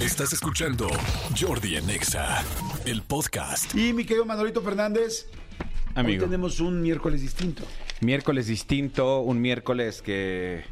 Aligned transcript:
Estás 0.00 0.32
escuchando 0.32 0.88
Jordi 1.38 1.76
en 1.76 1.90
Exa, 1.90 2.42
el 2.86 3.02
podcast. 3.02 3.74
Y 3.74 3.92
mi 3.92 4.04
querido 4.04 4.24
Manolito 4.24 4.62
Fernández, 4.62 5.26
Amigo. 5.94 6.22
hoy 6.24 6.30
tenemos 6.30 6.60
un 6.60 6.80
miércoles 6.80 7.20
distinto. 7.20 7.64
Miércoles 8.00 8.46
distinto, 8.46 9.20
un 9.20 9.40
miércoles 9.42 10.00
que, 10.00 10.64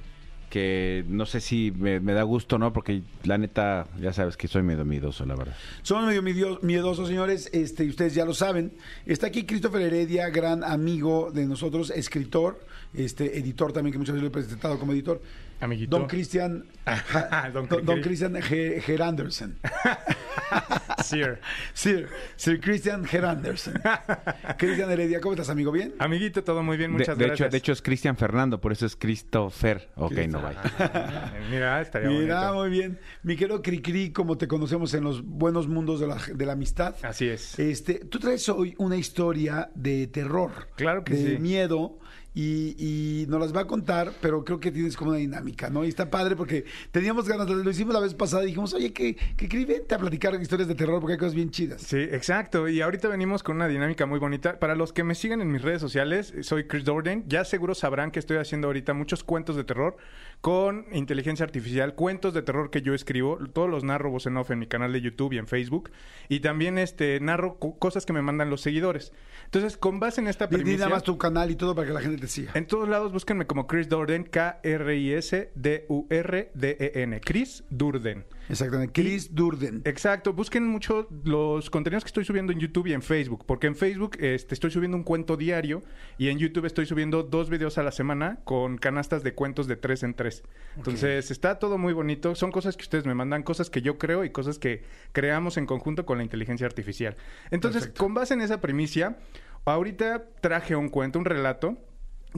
que 0.49 1.05
no 1.09 1.27
sé 1.27 1.41
si 1.43 1.73
me, 1.77 2.01
me 2.01 2.15
da 2.15 2.23
gusto, 2.23 2.59
¿no? 2.59 2.73
Porque 2.73 3.03
la 3.25 3.37
neta, 3.37 3.87
ya 4.01 4.13
sabes 4.15 4.37
que 4.39 4.49
soy 4.49 4.63
medio 4.63 4.85
miedoso, 4.87 5.27
la 5.27 5.35
verdad. 5.37 5.55
Somos 5.83 6.07
medio 6.07 6.23
miedo- 6.23 6.59
miedosos, 6.63 7.09
señores, 7.09 7.51
este, 7.53 7.85
y 7.85 7.91
ustedes 7.91 8.15
ya 8.15 8.25
lo 8.25 8.33
saben. 8.35 8.73
Está 9.05 9.27
aquí 9.27 9.45
Christopher 9.45 9.83
Heredia, 9.83 10.31
gran 10.31 10.65
amigo 10.65 11.31
de 11.33 11.45
nosotros, 11.47 11.91
escritor, 11.91 12.65
este, 12.95 13.39
editor 13.39 13.73
también, 13.75 13.93
que 13.93 13.99
muchas 13.99 14.15
veces 14.15 14.23
lo 14.23 14.29
he 14.29 14.33
presentado 14.43 14.79
como 14.79 14.93
editor. 14.93 15.21
Amiguito. 15.61 15.99
Don 15.99 16.07
Cristian 16.07 16.65
Don. 17.53 18.01
Cristian 18.01 18.35
Ge- 18.41 18.81
Geranderson. 18.81 19.59
Sir. 21.05 21.41
Sir, 21.75 22.09
Sir 22.37 22.61
Christian 22.61 23.05
Geranderson. 23.05 23.75
Cristian 24.59 24.91
Heredia, 24.91 25.21
¿cómo 25.21 25.35
estás, 25.35 25.49
amigo? 25.51 25.71
¿Bien? 25.73 25.95
Amiguito, 25.99 26.43
todo 26.45 26.63
muy 26.63 26.77
bien, 26.77 26.93
De, 26.93 26.99
muchas 26.99 27.19
de 27.19 27.27
gracias. 27.27 27.47
hecho, 27.47 27.51
de 27.53 27.59
hecho 27.59 27.73
es 27.73 27.83
Cristian 27.83 28.17
Fernando, 28.17 28.61
por 28.61 28.73
eso 28.73 28.87
es 28.87 28.97
Christopher. 28.97 29.89
Ok, 29.97 30.13
no 30.29 30.41
vaya. 30.43 30.63
Eh, 30.79 31.41
Mira, 31.51 31.81
estaría 31.81 32.09
Mira, 32.09 32.51
bonito. 32.53 32.55
muy 32.55 32.71
bien. 32.71 32.99
Mi 33.23 33.37
querido 33.37 33.63
Cricri, 33.63 34.11
como 34.13 34.37
te 34.39 34.49
conocemos 34.49 34.93
en 34.95 35.05
los 35.05 35.25
buenos 35.25 35.69
mundos 35.69 36.01
de 36.01 36.07
la, 36.07 36.17
de 36.35 36.47
la 36.47 36.53
amistad. 36.53 36.95
Así 37.03 37.29
es. 37.29 37.59
Este, 37.59 38.05
tú 38.05 38.19
traes 38.19 38.49
hoy 38.49 38.75
una 38.79 38.97
historia 38.97 39.71
de 39.75 40.07
terror. 40.09 40.69
Claro 40.77 41.05
que 41.05 41.15
de 41.15 41.37
sí. 41.37 41.39
miedo. 41.43 41.99
Y, 42.41 42.77
y 42.79 43.27
nos 43.27 43.41
las 43.41 43.53
va 43.53 43.63
a 43.63 43.67
contar, 43.67 44.13
pero 44.21 44.45
creo 44.45 44.61
que 44.61 44.71
tienes 44.71 44.97
como 44.97 45.11
una 45.11 45.19
dinámica, 45.19 45.71
¿no? 45.71 45.85
Y 45.85 45.89
está 45.89 46.09
padre 46.09 46.37
porque 46.37 46.65
teníamos 46.93 47.29
ganas, 47.29 47.51
lo 47.51 47.69
hicimos 47.69 47.93
la 47.93 47.99
vez 47.99 48.15
pasada 48.15 48.45
y 48.45 48.47
dijimos, 48.47 48.73
oye, 48.75 48.93
que, 48.93 49.17
que 49.17 49.67
vente 49.67 49.93
a 49.97 49.99
platicar 49.99 50.41
historias 50.41 50.69
de 50.69 50.77
terror 50.77 51.01
porque 51.01 51.15
hay 51.15 51.19
cosas 51.19 51.35
bien 51.35 51.51
chidas. 51.51 51.83
Sí, 51.83 51.97
exacto. 51.99 52.69
Y 52.69 52.81
ahorita 52.81 53.09
venimos 53.09 53.43
con 53.43 53.57
una 53.57 53.67
dinámica 53.67 54.07
muy 54.07 54.21
bonita. 54.21 54.61
Para 54.61 54.77
los 54.77 54.93
que 54.93 55.03
me 55.03 55.17
siguen 55.17 55.41
en 55.41 55.51
mis 55.51 55.63
redes 55.63 55.81
sociales, 55.81 56.33
soy 56.43 56.69
Chris 56.69 56.85
Dorden. 56.85 57.25
Ya 57.27 57.45
seguro 57.45 57.75
sabrán 57.75 58.13
que 58.13 58.21
estoy 58.21 58.37
haciendo 58.37 58.69
ahorita 58.69 58.95
muchos 58.95 59.25
cuentos 59.25 59.57
de 59.57 59.65
terror 59.65 59.97
con 60.41 60.87
inteligencia 60.93 61.45
artificial, 61.45 61.97
cuentos 61.97 62.35
de 62.35 62.43
terror 62.43 62.71
que 62.71 62.83
yo 62.83 62.95
escribo. 62.95 63.37
Todos 63.53 63.69
los 63.69 63.83
narro 63.83 64.13
voz 64.13 64.27
en 64.27 64.37
off 64.37 64.53
en 64.53 64.61
mi 64.61 64.69
canal 64.69 64.93
de 64.93 65.01
YouTube 65.01 65.33
y 65.33 65.39
en 65.39 65.49
Facebook. 65.49 65.91
Y 66.29 66.39
también 66.39 66.79
este 66.79 67.19
narro 67.19 67.59
co- 67.59 67.77
cosas 67.81 68.07
que 68.07 68.13
me 68.13 68.23
mandan 68.23 68.49
los 68.49 68.61
seguidores. 68.61 69.13
Entonces, 69.47 69.77
con 69.77 69.99
base 69.99 70.21
en 70.21 70.29
esta 70.29 70.49
premisa... 70.49 70.85
nada 70.85 70.91
más 70.91 71.03
tu 71.03 71.19
canal 71.19 71.51
y 71.51 71.57
todo 71.57 71.75
para 71.75 71.89
que 71.89 71.95
la 71.95 72.01
gente 72.01 72.19
te 72.19 72.28
siga. 72.29 72.53
En 72.55 72.67
todos 72.67 72.89
lados 72.89 73.13
búsquenme 73.13 73.47
como 73.47 73.67
Chris 73.67 73.89
Durden, 73.89 74.25
K-R-I-S-D-U-R-D-E-N. 74.25 77.17
E 77.17 77.21
Chris 77.21 77.65
Durden. 77.71 78.25
Exactamente. 78.49 78.93
Chris 78.93 79.35
Durden. 79.35 79.83
Exacto, 79.85 80.33
busquen 80.33 80.67
mucho 80.67 81.09
los 81.25 81.71
contenidos 81.71 82.05
que 82.05 82.09
estoy 82.09 82.25
subiendo 82.25 82.53
en 82.53 82.61
YouTube 82.61 82.87
y 82.87 82.95
en 82.95 83.03
Facebook, 83.03 83.45
porque 83.47 83.67
en 83.67 83.77
Facebook 83.77 84.17
este, 84.21 84.55
estoy 84.55 84.71
subiendo 84.71 84.97
un 84.97 85.03
cuento 85.03 85.37
diario 85.37 85.83
y 86.17 86.29
en 86.29 86.39
YouTube 86.39 86.65
estoy 86.65 86.87
subiendo 86.87 87.23
dos 87.23 87.51
videos 87.51 87.79
a 87.79 87.83
la 87.83 87.93
semana 87.93 88.39
con 88.45 88.79
canastas 88.79 89.23
de 89.23 89.35
cuentos 89.35 89.67
de 89.67 89.77
tres 89.77 90.03
en 90.03 90.15
tres. 90.15 90.43
Entonces 90.77 91.31
está 91.31 91.59
todo 91.59 91.79
muy 91.79 91.93
bonito, 91.93 92.35
son 92.35 92.51
cosas 92.51 92.77
que 92.77 92.83
ustedes 92.83 93.05
me 93.05 93.15
mandan, 93.15 93.43
cosas 93.43 93.71
que 93.71 93.83
yo 93.83 93.99
creo 93.99 94.25
y 94.25 94.31
cosas 94.31 94.59
que 94.59 94.83
creamos 95.13 95.57
en 95.57 95.67
conjunto 95.67 96.07
con 96.07 96.19
la 96.19 96.25
inteligencia 96.25 96.67
artificial. 96.67 97.17
Entonces, 97.51 97.83
Perfecto. 97.83 98.05
con 98.05 98.15
base 98.15 98.35
en 98.35 98.41
esa 98.41 98.61
primicia, 98.61 99.19
ahorita 99.65 100.25
traje 100.41 100.77
un 100.77 100.89
cuento, 100.89 101.19
un 101.19 101.25
relato 101.25 101.79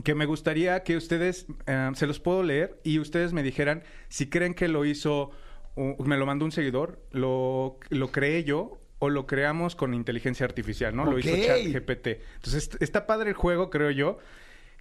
que 0.03 0.15
me 0.15 0.25
gustaría 0.25 0.83
que 0.83 0.95
ustedes 0.97 1.45
eh, 1.67 1.91
se 1.95 2.07
los 2.07 2.19
puedo 2.19 2.43
leer 2.43 2.79
y 2.83 2.99
ustedes 2.99 3.33
me 3.33 3.43
dijeran 3.43 3.83
si 4.09 4.29
creen 4.29 4.53
que 4.53 4.67
lo 4.67 4.85
hizo, 4.85 5.31
me 5.75 6.17
lo 6.17 6.25
mandó 6.25 6.45
un 6.45 6.51
seguidor, 6.51 7.01
lo, 7.11 7.77
lo 7.89 8.11
creé 8.11 8.43
yo 8.43 8.77
o 8.99 9.09
lo 9.09 9.25
creamos 9.25 9.75
con 9.75 9.93
inteligencia 9.93 10.45
artificial, 10.45 10.95
¿no? 10.95 11.05
Lo 11.05 11.17
hizo. 11.19 11.35
ChatGPT. 11.35 12.07
Entonces 12.35 12.55
est- 12.55 12.81
está 12.81 13.07
padre 13.07 13.29
el 13.31 13.35
juego, 13.35 13.69
creo 13.69 13.89
yo, 13.91 14.19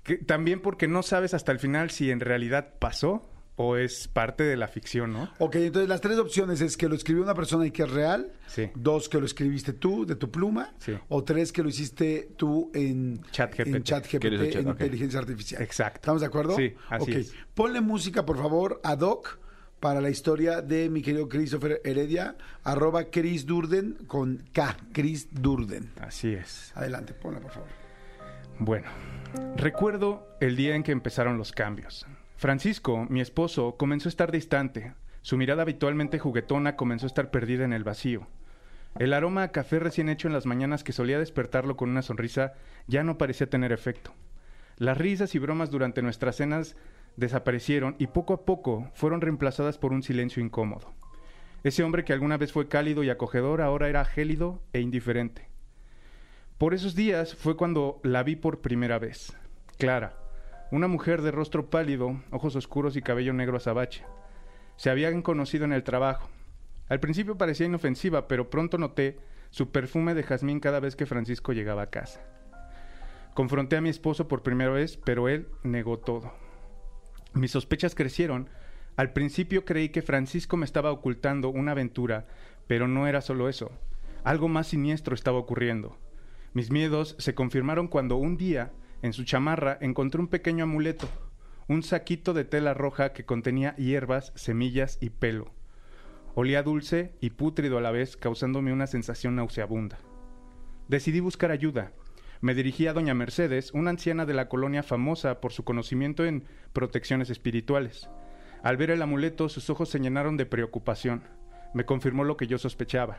que, 0.03 0.16
también 0.19 0.60
porque 0.60 0.88
no 0.88 1.03
sabes 1.03 1.32
hasta 1.34 1.53
el 1.53 1.59
final 1.59 1.91
si 1.91 2.10
en 2.10 2.21
realidad 2.21 2.75
pasó 2.78 3.29
o 3.62 3.76
es 3.76 4.09
parte 4.09 4.43
de 4.43 4.56
la 4.56 4.69
ficción, 4.69 5.12
¿no? 5.12 5.31
Ok, 5.38 5.56
entonces 5.56 5.87
las 5.87 6.00
tres 6.00 6.16
opciones 6.19 6.62
es 6.62 6.78
que 6.78 6.88
lo 6.88 6.94
escribió 6.94 7.22
una 7.22 7.34
persona 7.34 7.66
y 7.66 7.71
que 7.71 7.82
es 7.82 7.91
real. 7.91 8.32
Sí. 8.47 8.71
Dos, 8.75 9.10
que 9.10 9.21
lo 9.21 9.26
escribiste 9.26 9.75
tú, 9.75 10.06
de 10.06 10.16
tu 10.16 10.31
pluma. 10.31 10.72
Sí. 10.78 10.94
O 11.09 11.25
tres, 11.25 11.53
que 11.53 11.62
lo 11.62 11.69
hiciste 11.69 12.31
tú 12.38 12.71
en 12.75 13.21
ChatGPT. 13.31 13.66
en, 13.66 13.82
chat- 13.82 14.66
inteligencia 14.66 15.21
artificial. 15.21 15.60
Exacto. 15.62 15.97
¿Estamos 15.98 16.22
de 16.22 16.26
acuerdo? 16.28 16.56
Sí, 16.56 16.72
así 16.88 17.03
Ok. 17.10 17.16
es. 17.19 17.34
Ponle 17.53 17.82
música, 17.82 18.25
por 18.25 18.38
favor, 18.38 18.81
ad 18.82 19.00
hoc 19.00 19.38
para 19.78 20.00
la 20.00 20.09
historia 20.09 20.62
de 20.62 20.88
mi 20.88 21.03
querido 21.03 21.28
Christopher 21.28 21.82
Heredia, 21.84 22.37
arroba 22.65 23.04
Chris 23.10 23.44
Durden 23.44 23.98
con 24.06 24.42
K, 24.53 24.75
Chris 24.94 25.28
Durden. 25.32 25.92
Así 26.00 26.32
es. 26.32 26.72
Adelante, 26.75 27.12
ponla, 27.12 27.41
por 27.41 27.50
favor. 27.50 27.69
Bueno, 28.59 28.88
recuerdo 29.56 30.27
el 30.41 30.56
día 30.56 30.75
en 30.75 30.82
que 30.82 30.92
empezaron 30.92 31.37
los 31.38 31.53
cambios. 31.53 32.06
Francisco, 32.41 33.06
mi 33.11 33.21
esposo, 33.21 33.77
comenzó 33.77 34.09
a 34.09 34.12
estar 34.17 34.33
distante. 34.33 34.95
Su 35.21 35.37
mirada 35.37 35.61
habitualmente 35.61 36.19
juguetona 36.19 36.75
comenzó 36.75 37.05
a 37.05 37.09
estar 37.09 37.31
perdida 37.31 37.67
en 37.67 37.75
el 37.75 37.84
vacío. 37.84 38.28
El 38.99 39.12
aroma 39.12 39.43
a 39.43 39.53
café 39.53 39.78
recién 39.78 40.09
hecho 40.09 40.27
en 40.27 40.33
las 40.33 40.47
mañanas 40.47 40.83
que 40.83 40.95
solía 40.95 41.19
despertarlo 41.19 41.77
con 41.77 41.91
una 41.91 42.01
sonrisa 42.01 42.55
ya 42.87 43.05
no 43.05 43.19
parecía 43.19 43.51
tener 43.51 43.73
efecto. 43.73 44.15
Las 44.78 44.97
risas 44.97 45.34
y 45.34 45.39
bromas 45.39 45.71
durante 45.71 46.01
nuestras 46.01 46.37
cenas 46.37 46.77
desaparecieron 47.17 47.95
y 47.99 48.06
poco 48.06 48.33
a 48.33 48.47
poco 48.47 48.91
fueron 48.95 49.21
reemplazadas 49.21 49.77
por 49.77 49.93
un 49.93 50.03
silencio 50.03 50.43
incómodo. 50.43 50.95
Ese 51.62 51.83
hombre 51.83 52.07
que 52.07 52.15
alguna 52.15 52.39
vez 52.39 52.53
fue 52.53 52.69
cálido 52.69 53.05
y 53.05 53.11
acogedor 53.11 53.61
ahora 53.61 53.91
era 53.91 54.07
gélido 54.07 54.62
e 54.72 54.81
indiferente. 54.81 55.51
Por 56.57 56.72
esos 56.72 56.95
días 56.95 57.34
fue 57.34 57.59
cuando 57.59 58.01
la 58.03 58.22
vi 58.22 58.34
por 58.34 58.62
primera 58.62 58.99
vez. 58.99 59.37
Clara, 59.77 60.19
una 60.70 60.86
mujer 60.86 61.22
de 61.22 61.32
rostro 61.32 61.69
pálido, 61.69 62.20
ojos 62.31 62.54
oscuros 62.54 62.97
y 62.97 63.03
cabello 63.03 63.32
negro 63.32 63.56
azabache. 63.56 64.04
Se 64.76 64.88
habían 64.88 65.22
conocido 65.22 65.64
en 65.64 65.72
el 65.72 65.82
trabajo. 65.82 66.28
Al 66.88 67.00
principio 67.00 67.36
parecía 67.36 67.66
inofensiva, 67.66 68.28
pero 68.28 68.50
pronto 68.50 68.78
noté 68.78 69.19
su 69.50 69.70
perfume 69.70 70.14
de 70.14 70.22
jazmín 70.22 70.60
cada 70.60 70.80
vez 70.80 70.94
que 70.94 71.06
Francisco 71.06 71.53
llegaba 71.53 71.82
a 71.82 71.91
casa. 71.91 72.20
Confronté 73.34 73.76
a 73.76 73.80
mi 73.80 73.88
esposo 73.88 74.28
por 74.28 74.42
primera 74.42 74.70
vez, 74.70 74.97
pero 74.97 75.28
él 75.28 75.48
negó 75.62 75.98
todo. 75.98 76.32
Mis 77.34 77.53
sospechas 77.53 77.94
crecieron. 77.94 78.48
Al 78.97 79.12
principio 79.12 79.64
creí 79.64 79.88
que 79.88 80.03
Francisco 80.03 80.56
me 80.56 80.64
estaba 80.64 80.92
ocultando 80.92 81.48
una 81.48 81.72
aventura, 81.72 82.26
pero 82.66 82.86
no 82.86 83.06
era 83.06 83.20
solo 83.20 83.48
eso. 83.48 83.70
Algo 84.25 84.48
más 84.48 84.69
siniestro 84.69 85.14
estaba 85.14 85.38
ocurriendo. 85.38 85.97
Mis 86.53 86.70
miedos 86.70 87.16
se 87.19 87.34
confirmaron 87.34 87.88
cuando 87.88 88.16
un 88.16 88.36
día, 88.36 88.72
en 89.03 89.12
su 89.12 89.25
chamarra, 89.25 89.78
encontré 89.81 90.21
un 90.21 90.28
pequeño 90.28 90.65
amuleto, 90.65 91.09
un 91.69 91.83
saquito 91.83 92.34
de 92.34 92.44
tela 92.44 92.75
roja 92.75 93.12
que 93.12 93.25
contenía 93.25 93.77
hierbas, 93.77 94.33
semillas 94.34 94.99
y 95.00 95.11
pelo. 95.11 95.53
Olía 96.34 96.62
dulce 96.62 97.12
y 97.21 97.31
pútrido 97.31 97.78
a 97.78 97.81
la 97.81 97.91
vez, 97.91 98.16
causándome 98.16 98.72
una 98.72 98.87
sensación 98.87 99.37
nauseabunda. 99.37 99.99
Decidí 100.89 101.21
buscar 101.21 101.50
ayuda. 101.50 101.93
Me 102.41 102.55
dirigí 102.55 102.87
a 102.87 102.93
doña 102.93 103.15
Mercedes, 103.15 103.72
una 103.72 103.91
anciana 103.91 104.27
de 104.27 104.34
la 104.34 104.49
colonia 104.49 104.83
famosa 104.83 105.41
por 105.41 105.53
su 105.53 105.65
conocimiento 105.65 106.25
en 106.25 106.44
protecciones 106.72 107.31
espirituales. 107.31 108.09
Al 108.62 108.77
ver 108.77 108.91
el 108.91 109.03
amuleto, 109.03 109.49
sus 109.49 109.71
ojos 109.71 109.89
se 109.89 110.00
llenaron 110.00 110.37
de 110.37 110.47
preocupación. 110.47 111.22
Me 111.75 111.84
confirmó 111.84 112.25
lo 112.25 112.37
que 112.37 112.47
yo 112.47 112.59
sospechaba. 112.59 113.19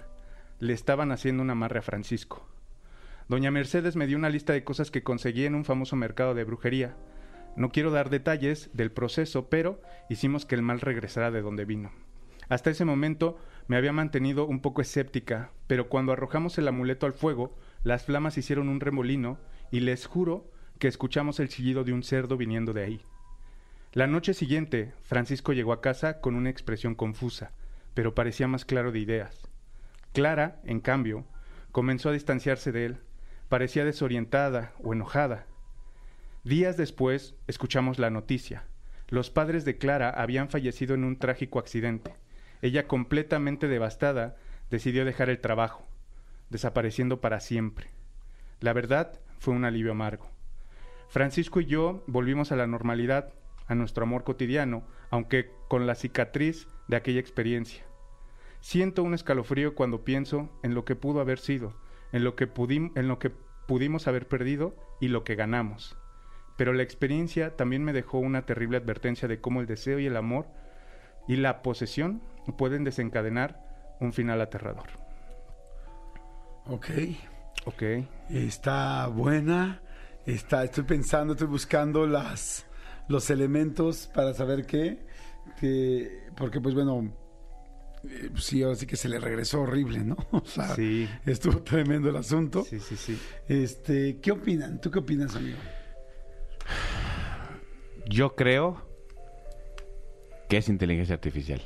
Le 0.59 0.73
estaban 0.73 1.11
haciendo 1.11 1.43
un 1.43 1.49
amarre 1.49 1.79
a 1.79 1.83
Francisco. 1.83 2.47
Doña 3.31 3.49
Mercedes 3.49 3.95
me 3.95 4.07
dio 4.07 4.17
una 4.17 4.27
lista 4.27 4.51
de 4.51 4.65
cosas 4.65 4.91
que 4.91 5.03
conseguí 5.03 5.45
en 5.45 5.55
un 5.55 5.63
famoso 5.63 5.95
mercado 5.95 6.33
de 6.33 6.43
brujería. 6.43 6.97
No 7.55 7.71
quiero 7.71 7.89
dar 7.89 8.09
detalles 8.09 8.69
del 8.73 8.91
proceso, 8.91 9.49
pero 9.49 9.81
hicimos 10.09 10.45
que 10.45 10.55
el 10.55 10.61
mal 10.61 10.81
regresara 10.81 11.31
de 11.31 11.41
donde 11.41 11.63
vino. 11.63 11.93
Hasta 12.49 12.71
ese 12.71 12.83
momento 12.83 13.39
me 13.67 13.77
había 13.77 13.93
mantenido 13.93 14.45
un 14.45 14.59
poco 14.59 14.81
escéptica, 14.81 15.51
pero 15.67 15.87
cuando 15.87 16.11
arrojamos 16.11 16.57
el 16.57 16.67
amuleto 16.67 17.05
al 17.05 17.13
fuego, 17.13 17.57
las 17.85 18.03
flamas 18.03 18.37
hicieron 18.37 18.67
un 18.67 18.81
remolino 18.81 19.39
y 19.71 19.79
les 19.79 20.07
juro 20.07 20.51
que 20.77 20.89
escuchamos 20.89 21.39
el 21.39 21.47
chillido 21.47 21.85
de 21.85 21.93
un 21.93 22.03
cerdo 22.03 22.35
viniendo 22.35 22.73
de 22.73 22.83
ahí. 22.83 23.01
La 23.93 24.07
noche 24.07 24.33
siguiente, 24.33 24.91
Francisco 25.03 25.53
llegó 25.53 25.71
a 25.71 25.79
casa 25.79 26.19
con 26.19 26.35
una 26.35 26.49
expresión 26.49 26.95
confusa, 26.95 27.53
pero 27.93 28.13
parecía 28.13 28.49
más 28.49 28.65
claro 28.65 28.91
de 28.91 28.99
ideas. 28.99 29.47
Clara, 30.11 30.59
en 30.65 30.81
cambio, 30.81 31.23
comenzó 31.71 32.09
a 32.09 32.11
distanciarse 32.11 32.73
de 32.73 32.87
él. 32.87 32.97
Parecía 33.51 33.83
desorientada 33.83 34.71
o 34.81 34.93
enojada. 34.93 35.45
Días 36.45 36.77
después, 36.77 37.35
escuchamos 37.47 37.99
la 37.99 38.09
noticia. 38.09 38.63
Los 39.09 39.29
padres 39.29 39.65
de 39.65 39.77
Clara 39.77 40.09
habían 40.09 40.47
fallecido 40.47 40.95
en 40.95 41.03
un 41.03 41.17
trágico 41.17 41.59
accidente. 41.59 42.15
Ella, 42.61 42.87
completamente 42.87 43.67
devastada, 43.67 44.37
decidió 44.69 45.03
dejar 45.03 45.29
el 45.29 45.41
trabajo, 45.41 45.85
desapareciendo 46.49 47.19
para 47.19 47.41
siempre. 47.41 47.89
La 48.61 48.71
verdad 48.71 49.19
fue 49.39 49.53
un 49.53 49.65
alivio 49.65 49.91
amargo. 49.91 50.29
Francisco 51.09 51.59
y 51.59 51.65
yo 51.65 52.05
volvimos 52.07 52.53
a 52.53 52.55
la 52.55 52.67
normalidad, 52.67 53.33
a 53.67 53.75
nuestro 53.75 54.03
amor 54.03 54.23
cotidiano, 54.23 54.87
aunque 55.09 55.51
con 55.67 55.87
la 55.87 55.95
cicatriz 55.95 56.69
de 56.87 56.95
aquella 56.95 57.19
experiencia. 57.19 57.83
Siento 58.61 59.03
un 59.03 59.13
escalofrío 59.13 59.75
cuando 59.75 60.05
pienso 60.05 60.49
en 60.63 60.73
lo 60.73 60.85
que 60.85 60.95
pudo 60.95 61.19
haber 61.19 61.39
sido, 61.39 61.73
en 62.11 62.23
lo 62.23 62.35
que, 62.35 62.51
pudim- 62.51 62.91
en 62.95 63.07
lo 63.07 63.19
que 63.19 63.29
pudimos 63.67 64.07
haber 64.07 64.27
perdido 64.27 64.75
y 64.99 65.07
lo 65.07 65.23
que 65.23 65.35
ganamos. 65.35 65.97
Pero 66.57 66.73
la 66.73 66.83
experiencia 66.83 67.55
también 67.55 67.83
me 67.83 67.93
dejó 67.93 68.19
una 68.19 68.45
terrible 68.45 68.77
advertencia 68.77 69.27
de 69.27 69.39
cómo 69.41 69.61
el 69.61 69.67
deseo 69.67 69.99
y 69.99 70.05
el 70.05 70.17
amor 70.17 70.47
y 71.27 71.37
la 71.37 71.61
posesión 71.61 72.21
pueden 72.57 72.83
desencadenar 72.83 73.59
un 73.99 74.13
final 74.13 74.41
aterrador. 74.41 74.87
Ok. 76.67 76.87
Ok. 77.65 77.83
Está 78.29 79.07
buena. 79.07 79.81
Está, 80.25 80.63
estoy 80.63 80.83
pensando, 80.83 81.33
estoy 81.33 81.47
buscando 81.47 82.05
las, 82.05 82.65
los 83.07 83.29
elementos 83.29 84.09
para 84.13 84.33
saber 84.33 84.65
qué. 84.65 85.05
Que, 85.59 86.27
porque, 86.37 86.61
pues 86.61 86.75
bueno, 86.75 87.11
sí, 88.37 88.63
ahora 88.63 88.75
sí 88.75 88.85
que 88.87 88.95
se 88.95 89.09
le 89.09 89.19
regresó 89.19 89.61
horrible, 89.61 89.99
¿no? 89.99 90.17
O 90.31 90.43
sea, 90.45 90.75
Sí. 90.75 91.07
estuvo 91.25 91.61
tremendo 91.61 92.09
el 92.09 92.15
asunto. 92.15 92.63
Sí, 92.63 92.79
sí, 92.79 92.95
sí. 92.97 93.17
Este, 93.47 94.17
¿qué 94.21 94.31
opinan? 94.31 94.79
¿Tú 94.81 94.89
qué 94.91 94.99
opinas, 94.99 95.35
amigo? 95.35 95.57
Yo 98.07 98.35
creo 98.35 98.81
que 100.49 100.57
es 100.57 100.67
inteligencia 100.69 101.15
artificial. 101.15 101.61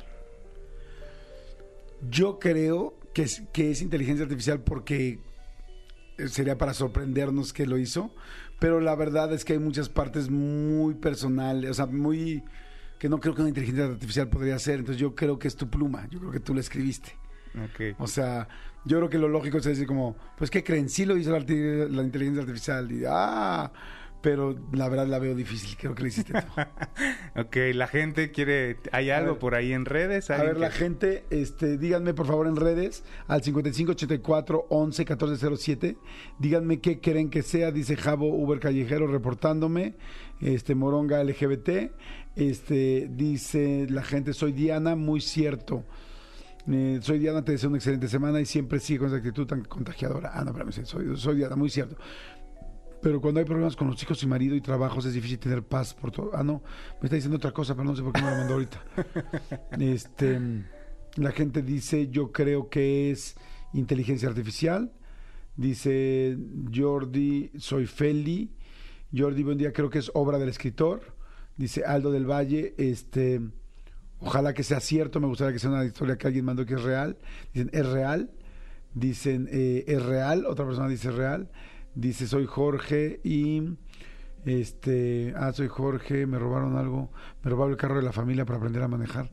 Yo 2.10 2.38
creo 2.38 2.94
que 3.14 3.22
es, 3.22 3.42
que 3.52 3.70
es 3.70 3.82
inteligencia 3.82 4.24
artificial 4.24 4.60
porque 4.60 5.18
eh, 6.18 6.28
sería 6.28 6.58
para 6.58 6.74
sorprendernos 6.74 7.52
que 7.52 7.66
lo 7.66 7.78
hizo, 7.78 8.14
pero 8.60 8.80
la 8.80 8.94
verdad 8.94 9.32
es 9.32 9.44
que 9.44 9.54
hay 9.54 9.58
muchas 9.58 9.88
partes 9.88 10.28
muy 10.30 10.94
personales, 10.94 11.70
o 11.70 11.74
sea, 11.74 11.86
muy 11.86 12.42
que 12.98 13.08
no 13.08 13.20
creo 13.20 13.34
que 13.34 13.40
una 13.42 13.48
inteligencia 13.48 13.86
artificial 13.86 14.28
podría 14.28 14.56
hacer, 14.56 14.78
entonces 14.80 15.00
yo 15.00 15.14
creo 15.14 15.38
que 15.38 15.48
es 15.48 15.56
tu 15.56 15.68
pluma, 15.68 16.06
yo 16.08 16.18
creo 16.18 16.32
que 16.32 16.40
tú 16.40 16.54
la 16.54 16.60
escribiste. 16.60 17.16
Ok. 17.54 17.96
O 17.98 18.06
sea, 18.06 18.48
yo 18.84 18.98
creo 18.98 19.10
que 19.10 19.18
lo 19.18 19.28
lógico 19.28 19.58
es 19.58 19.64
decir 19.64 19.86
como, 19.86 20.16
pues 20.36 20.50
¿qué 20.50 20.62
creen? 20.62 20.88
Sí 20.88 21.04
lo 21.04 21.16
hizo 21.16 21.30
la, 21.30 21.38
la 21.38 22.02
inteligencia 22.02 22.42
artificial 22.42 22.90
y 22.92 23.04
ah, 23.08 23.72
pero 24.26 24.56
la 24.72 24.88
verdad 24.88 25.06
la 25.06 25.20
veo 25.20 25.36
difícil, 25.36 25.76
creo 25.78 25.94
que 25.94 26.02
lo 26.02 26.08
hiciste 26.08 26.32
tú. 26.32 26.48
Ok, 27.40 27.56
la 27.74 27.86
gente 27.86 28.32
quiere... 28.32 28.76
¿Hay 28.90 29.10
algo 29.10 29.34
ver. 29.34 29.38
por 29.38 29.54
ahí 29.54 29.72
en 29.72 29.84
redes? 29.84 30.30
A 30.30 30.34
¿Alguien 30.34 30.54
ver, 30.54 30.60
la 30.62 30.70
gente, 30.72 31.24
este, 31.30 31.78
díganme 31.78 32.12
por 32.12 32.26
favor 32.26 32.48
en 32.48 32.56
redes 32.56 33.04
al 33.28 33.44
5584 33.44 34.66
11 34.68 35.02
1407. 35.02 35.96
Díganme 36.40 36.80
qué 36.80 37.00
creen 37.00 37.30
que 37.30 37.42
sea, 37.42 37.70
dice 37.70 37.96
Javo 37.96 38.26
Uber 38.26 38.58
Callejero 38.58 39.06
reportándome. 39.06 39.94
Este, 40.40 40.74
Moronga 40.74 41.22
LGBT. 41.22 41.92
Este, 42.34 43.08
dice 43.08 43.86
la 43.88 44.02
gente, 44.02 44.32
soy 44.32 44.50
Diana, 44.50 44.96
muy 44.96 45.20
cierto. 45.20 45.84
Eh, 46.68 46.98
soy 47.00 47.20
Diana, 47.20 47.44
te 47.44 47.52
deseo 47.52 47.68
una 47.68 47.78
excelente 47.78 48.08
semana 48.08 48.40
y 48.40 48.44
siempre 48.44 48.80
sigue 48.80 48.98
con 48.98 49.08
esa 49.08 49.18
actitud 49.18 49.46
tan 49.46 49.62
contagiadora. 49.62 50.32
Ah, 50.34 50.42
no, 50.42 50.50
espérame, 50.50 50.84
soy, 50.84 51.16
soy 51.16 51.36
Diana, 51.36 51.54
muy 51.54 51.70
cierto. 51.70 51.96
Pero 53.06 53.20
cuando 53.20 53.38
hay 53.38 53.46
problemas 53.46 53.76
con 53.76 53.86
los 53.86 54.02
hijos 54.02 54.20
y 54.24 54.26
marido 54.26 54.56
y 54.56 54.60
trabajos 54.60 55.06
es 55.06 55.14
difícil 55.14 55.38
tener 55.38 55.62
paz 55.62 55.94
por 55.94 56.10
todo. 56.10 56.32
Ah, 56.34 56.42
no, 56.42 56.60
me 57.00 57.06
está 57.06 57.14
diciendo 57.14 57.36
otra 57.36 57.52
cosa, 57.52 57.76
pero 57.76 57.84
no 57.84 57.94
sé 57.94 58.02
por 58.02 58.12
qué 58.12 58.20
me 58.20 58.30
lo 58.30 58.36
mandó 58.36 58.54
ahorita. 58.54 58.82
Este, 59.78 60.40
la 61.14 61.30
gente 61.30 61.62
dice, 61.62 62.08
yo 62.08 62.32
creo 62.32 62.68
que 62.68 63.12
es 63.12 63.36
inteligencia 63.74 64.28
artificial. 64.28 64.90
Dice 65.54 66.36
Jordi, 66.74 67.52
soy 67.58 67.86
Feli. 67.86 68.50
Jordi, 69.16 69.44
buen 69.44 69.58
día, 69.58 69.72
creo 69.72 69.88
que 69.88 70.00
es 70.00 70.10
obra 70.12 70.40
del 70.40 70.48
escritor. 70.48 71.14
Dice 71.56 71.84
Aldo 71.84 72.10
del 72.10 72.28
Valle, 72.28 72.74
este, 72.76 73.40
ojalá 74.18 74.52
que 74.52 74.64
sea 74.64 74.80
cierto, 74.80 75.20
me 75.20 75.28
gustaría 75.28 75.52
que 75.52 75.60
sea 75.60 75.70
una 75.70 75.84
historia 75.84 76.18
que 76.18 76.26
alguien 76.26 76.44
mandó 76.44 76.66
que 76.66 76.74
es 76.74 76.82
real. 76.82 77.18
Dicen, 77.54 77.70
es 77.72 77.86
real. 77.86 78.30
Dicen, 78.94 79.48
eh, 79.52 79.84
es 79.86 80.04
real. 80.04 80.44
Otra 80.44 80.64
persona 80.64 80.88
dice 80.88 81.12
real. 81.12 81.48
Dice, 81.96 82.28
soy 82.28 82.44
Jorge 82.44 83.20
y 83.24 83.62
este, 84.44 85.32
ah, 85.34 85.50
soy 85.54 85.68
Jorge, 85.68 86.26
me 86.26 86.38
robaron 86.38 86.76
algo, 86.76 87.10
me 87.42 87.50
robaron 87.50 87.72
el 87.72 87.78
carro 87.78 87.96
de 87.96 88.02
la 88.02 88.12
familia 88.12 88.44
para 88.44 88.58
aprender 88.58 88.82
a 88.82 88.88
manejar. 88.88 89.30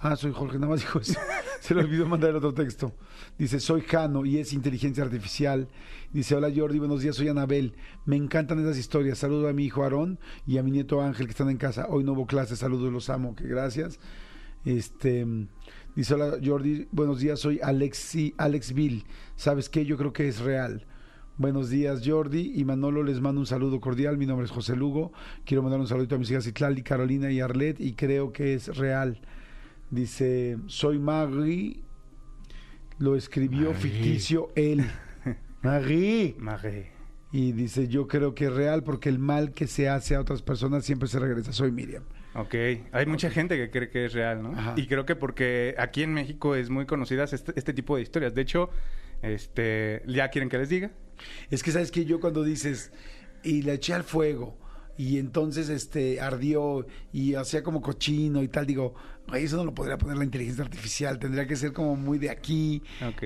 Ah, 0.00 0.16
soy 0.16 0.32
Jorge, 0.32 0.58
nada 0.58 0.72
más 0.72 0.80
dijo 0.80 0.98
eso. 0.98 1.20
Se 1.60 1.76
le 1.76 1.82
olvidó 1.82 2.06
mandar 2.06 2.30
el 2.30 2.36
otro 2.36 2.52
texto. 2.52 2.92
Dice, 3.38 3.60
soy 3.60 3.82
Jano 3.82 4.26
y 4.26 4.38
es 4.38 4.52
inteligencia 4.52 5.04
artificial. 5.04 5.68
Dice, 6.12 6.34
hola 6.34 6.50
Jordi, 6.52 6.80
buenos 6.80 7.02
días, 7.02 7.14
soy 7.14 7.28
Anabel. 7.28 7.76
Me 8.04 8.16
encantan 8.16 8.58
esas 8.58 8.78
historias. 8.78 9.18
Saludo 9.18 9.46
a 9.46 9.52
mi 9.52 9.64
hijo 9.64 9.84
Aarón 9.84 10.18
y 10.44 10.58
a 10.58 10.64
mi 10.64 10.72
nieto 10.72 11.00
Ángel 11.00 11.26
que 11.26 11.30
están 11.30 11.50
en 11.50 11.56
casa. 11.56 11.86
Hoy 11.88 12.02
no 12.02 12.14
hubo 12.14 12.26
clase, 12.26 12.56
saludos, 12.56 12.92
los 12.92 13.10
amo, 13.10 13.36
que 13.36 13.46
gracias. 13.46 14.00
Este, 14.64 15.24
dice, 15.94 16.14
hola 16.14 16.36
Jordi, 16.44 16.88
buenos 16.90 17.20
días, 17.20 17.38
soy 17.38 17.60
Alexi, 17.62 18.34
Alex 18.38 18.72
Bill. 18.72 19.04
¿Sabes 19.36 19.68
qué? 19.68 19.86
Yo 19.86 19.96
creo 19.96 20.12
que 20.12 20.26
es 20.26 20.40
real. 20.40 20.84
Buenos 21.38 21.70
días, 21.70 22.02
Jordi 22.04 22.52
y 22.54 22.64
Manolo. 22.64 23.02
Les 23.02 23.20
mando 23.20 23.40
un 23.40 23.46
saludo 23.46 23.80
cordial. 23.80 24.18
Mi 24.18 24.26
nombre 24.26 24.44
es 24.44 24.50
José 24.50 24.76
Lugo. 24.76 25.12
Quiero 25.46 25.62
mandar 25.62 25.80
un 25.80 25.86
saludito 25.86 26.14
a 26.14 26.18
mis 26.18 26.30
hijas 26.30 26.46
Itlali, 26.46 26.82
Carolina 26.82 27.30
y 27.30 27.40
Arlet 27.40 27.80
y 27.80 27.94
creo 27.94 28.32
que 28.32 28.52
es 28.54 28.76
real. 28.76 29.18
Dice, 29.90 30.58
soy 30.66 30.98
Maggie. 30.98 31.80
Lo 32.98 33.16
escribió 33.16 33.72
ficticio 33.72 34.50
él. 34.54 34.84
Mague. 35.62 36.36
Y 37.32 37.52
dice, 37.52 37.88
yo 37.88 38.06
creo 38.06 38.34
que 38.34 38.44
es 38.46 38.52
real 38.52 38.84
porque 38.84 39.08
el 39.08 39.18
mal 39.18 39.52
que 39.52 39.66
se 39.66 39.88
hace 39.88 40.14
a 40.14 40.20
otras 40.20 40.42
personas 40.42 40.84
siempre 40.84 41.08
se 41.08 41.18
regresa. 41.18 41.54
Soy 41.54 41.72
Miriam. 41.72 42.04
Ok, 42.34 42.54
hay 42.92 43.06
mucha 43.06 43.30
gente 43.30 43.56
que 43.56 43.70
cree 43.70 43.88
que 43.88 44.04
es 44.04 44.12
real, 44.12 44.42
¿no? 44.42 44.50
Ajá. 44.52 44.74
Y 44.76 44.86
creo 44.86 45.06
que 45.06 45.16
porque 45.16 45.74
aquí 45.78 46.02
en 46.02 46.12
México 46.12 46.54
es 46.54 46.68
muy 46.68 46.84
conocidas 46.84 47.32
este, 47.32 47.52
este 47.56 47.72
tipo 47.72 47.96
de 47.96 48.02
historias. 48.02 48.34
De 48.34 48.42
hecho, 48.42 48.68
este, 49.22 50.02
¿ya 50.06 50.28
quieren 50.28 50.50
que 50.50 50.58
les 50.58 50.68
diga? 50.68 50.90
Es 51.50 51.62
que 51.62 51.70
sabes 51.72 51.90
que 51.90 52.04
yo 52.04 52.20
cuando 52.20 52.42
dices 52.42 52.92
y 53.42 53.62
la 53.62 53.74
eché 53.74 53.94
al 53.94 54.04
fuego 54.04 54.56
y 54.96 55.18
entonces 55.18 55.68
este 55.68 56.20
ardió 56.20 56.86
y 57.12 57.34
hacía 57.34 57.62
como 57.62 57.80
cochino 57.80 58.42
y 58.42 58.48
tal, 58.48 58.66
digo, 58.66 58.94
"Güey, 59.26 59.44
eso 59.44 59.56
no 59.56 59.64
lo 59.64 59.74
podría 59.74 59.96
poner 59.96 60.18
la 60.18 60.24
inteligencia 60.24 60.62
artificial, 60.62 61.18
tendría 61.18 61.46
que 61.46 61.56
ser 61.56 61.72
como 61.72 61.96
muy 61.96 62.18
de 62.18 62.28
aquí. 62.30 62.82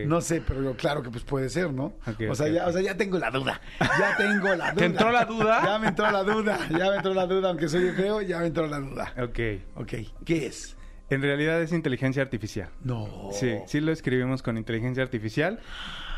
No 0.06 0.20
sé, 0.20 0.42
pero 0.46 0.62
yo, 0.62 0.76
claro 0.76 1.02
que 1.02 1.10
pues 1.10 1.24
puede 1.24 1.48
ser, 1.50 1.72
¿no? 1.72 1.94
O, 2.30 2.34
sea, 2.34 2.48
ya, 2.48 2.66
o 2.68 2.72
sea, 2.72 2.80
ya 2.82 2.96
tengo 2.96 3.18
la 3.18 3.30
duda. 3.30 3.60
Ya 3.80 4.16
tengo 4.16 4.54
la 4.54 4.70
duda. 4.72 4.74
¿Te 4.74 4.84
entró 4.84 5.10
la 5.10 5.24
duda? 5.24 5.62
Ya 5.64 5.78
me 5.78 5.88
entró 5.88 6.10
la 6.10 6.22
duda. 6.22 6.68
Ya 6.70 6.90
me 6.90 6.96
entró 6.96 7.14
la 7.14 7.26
duda, 7.26 7.48
aunque 7.50 7.68
soy 7.68 7.90
feo, 7.90 8.22
ya 8.22 8.38
me 8.38 8.46
entró 8.46 8.66
la 8.68 8.78
duda. 8.78 9.12
Ok. 9.18 9.38
Ok, 9.74 9.92
¿qué 10.24 10.46
es? 10.46 10.76
En 11.10 11.22
realidad 11.22 11.60
es 11.62 11.72
inteligencia 11.72 12.22
artificial. 12.22 12.68
No. 12.82 13.28
Sí, 13.32 13.56
sí 13.66 13.80
lo 13.80 13.92
escribimos 13.92 14.42
con 14.42 14.56
inteligencia 14.58 15.02
artificial, 15.02 15.60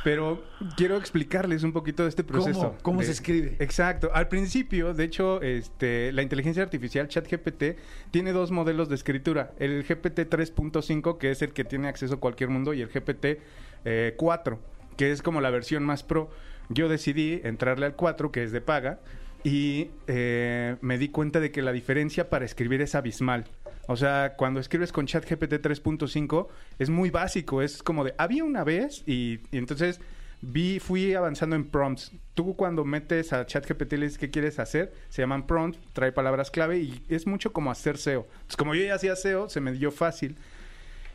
pero 0.05 0.43
quiero 0.77 0.97
explicarles 0.97 1.63
un 1.63 1.73
poquito 1.73 2.05
de 2.05 2.09
este 2.09 2.25
proceso. 2.25 2.61
¿Cómo? 2.61 2.79
¿Cómo 2.83 3.01
De- 3.01 3.07
se 3.07 3.13
escribe? 3.13 3.57
Exacto. 3.59 4.11
Al 4.15 4.29
principio, 4.29 4.95
de 4.95 5.05
hecho, 5.05 5.43
este, 5.43 6.13
la 6.13 6.23
inteligencia 6.23 6.63
artificial 6.63 7.09
ChatGPT 7.09 7.79
tiene 8.11 8.33
dos 8.33 8.51
modelos 8.51 8.89
de 8.89 8.95
escritura. 8.95 9.53
El 9.59 9.83
GPT 9.83 10.21
3.5, 10.29 11.19
que 11.19 11.31
es 11.31 11.43
el 11.43 11.53
que 11.53 11.65
tiene 11.65 11.89
acceso 11.89 12.15
a 12.15 12.21
cualquier 12.21 12.51
mundo, 12.51 12.75
y 12.75 12.81
el 12.83 12.89
GPT 12.89 13.39
eh, 13.85 14.15
4, 14.17 14.59
que 14.97 15.11
es 15.13 15.23
como 15.23 15.41
la 15.41 15.51
versión 15.51 15.85
más 15.85 16.03
pro. 16.03 16.31
Yo 16.69 16.89
decidí 16.89 17.41
entrarle 17.45 17.87
al 17.87 17.95
4, 17.97 18.31
que 18.31 18.43
es 18.45 18.53
de 18.53 18.61
paga, 18.61 19.01
y 19.45 19.91
eh, 20.07 20.77
me 20.81 20.99
di 20.99 21.09
cuenta 21.09 21.41
de 21.41 21.51
que 21.51 21.63
la 21.63 21.73
diferencia 21.73 22.29
para 22.29 22.45
escribir 22.45 22.83
es 22.83 22.95
abismal. 22.95 23.45
O 23.91 23.97
sea, 23.97 24.35
cuando 24.37 24.61
escribes 24.61 24.93
con 24.93 25.07
ChatGPT 25.07 25.55
3.5 25.55 26.49
es 26.79 26.91
muy 26.91 27.09
básico, 27.09 27.63
es 27.63 27.83
como 27.83 28.05
de 28.05 28.15
había 28.19 28.45
una 28.45 28.63
vez 28.63 29.03
y, 29.07 29.41
entonces 29.51 29.99
vi 30.43 30.79
fui 30.79 31.15
avanzando 31.15 31.57
en 31.57 31.65
prompts. 31.65 32.13
Tú 32.35 32.55
cuando 32.55 32.85
metes 32.85 33.33
a 33.33 33.47
ChatGPT 33.47 33.95
le 33.95 34.05
dices 34.05 34.19
qué 34.19 34.31
quieres 34.31 34.59
hacer, 34.59 34.93
se 35.09 35.23
llaman 35.23 35.47
prompts, 35.47 35.81
trae 35.95 36.13
palabras 36.13 36.51
clave 36.51 36.81
y 36.81 37.03
es 37.09 37.27
mucho 37.27 37.55
como 37.55 37.71
hacer 37.71 37.97
SEO. 37.97 38.27
Entonces, 38.31 38.57
como 38.59 38.75
yo 38.75 38.85
ya 38.85 38.95
hacía 38.95 39.17
SEO, 39.17 39.49
se 39.49 39.63
me 39.63 39.73
dio 39.73 39.91
fácil. 39.91 40.37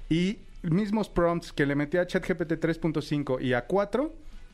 Y 0.10 0.40
mismos 0.64 1.10
prompts 1.10 1.54
que 1.54 1.68
le 1.68 1.76
metí 1.76 1.98
a 1.98 2.08
ChatGPT 2.08 2.54
3.5 2.54 3.40
y 3.40 3.54
a 3.54 3.68
4 3.68 4.12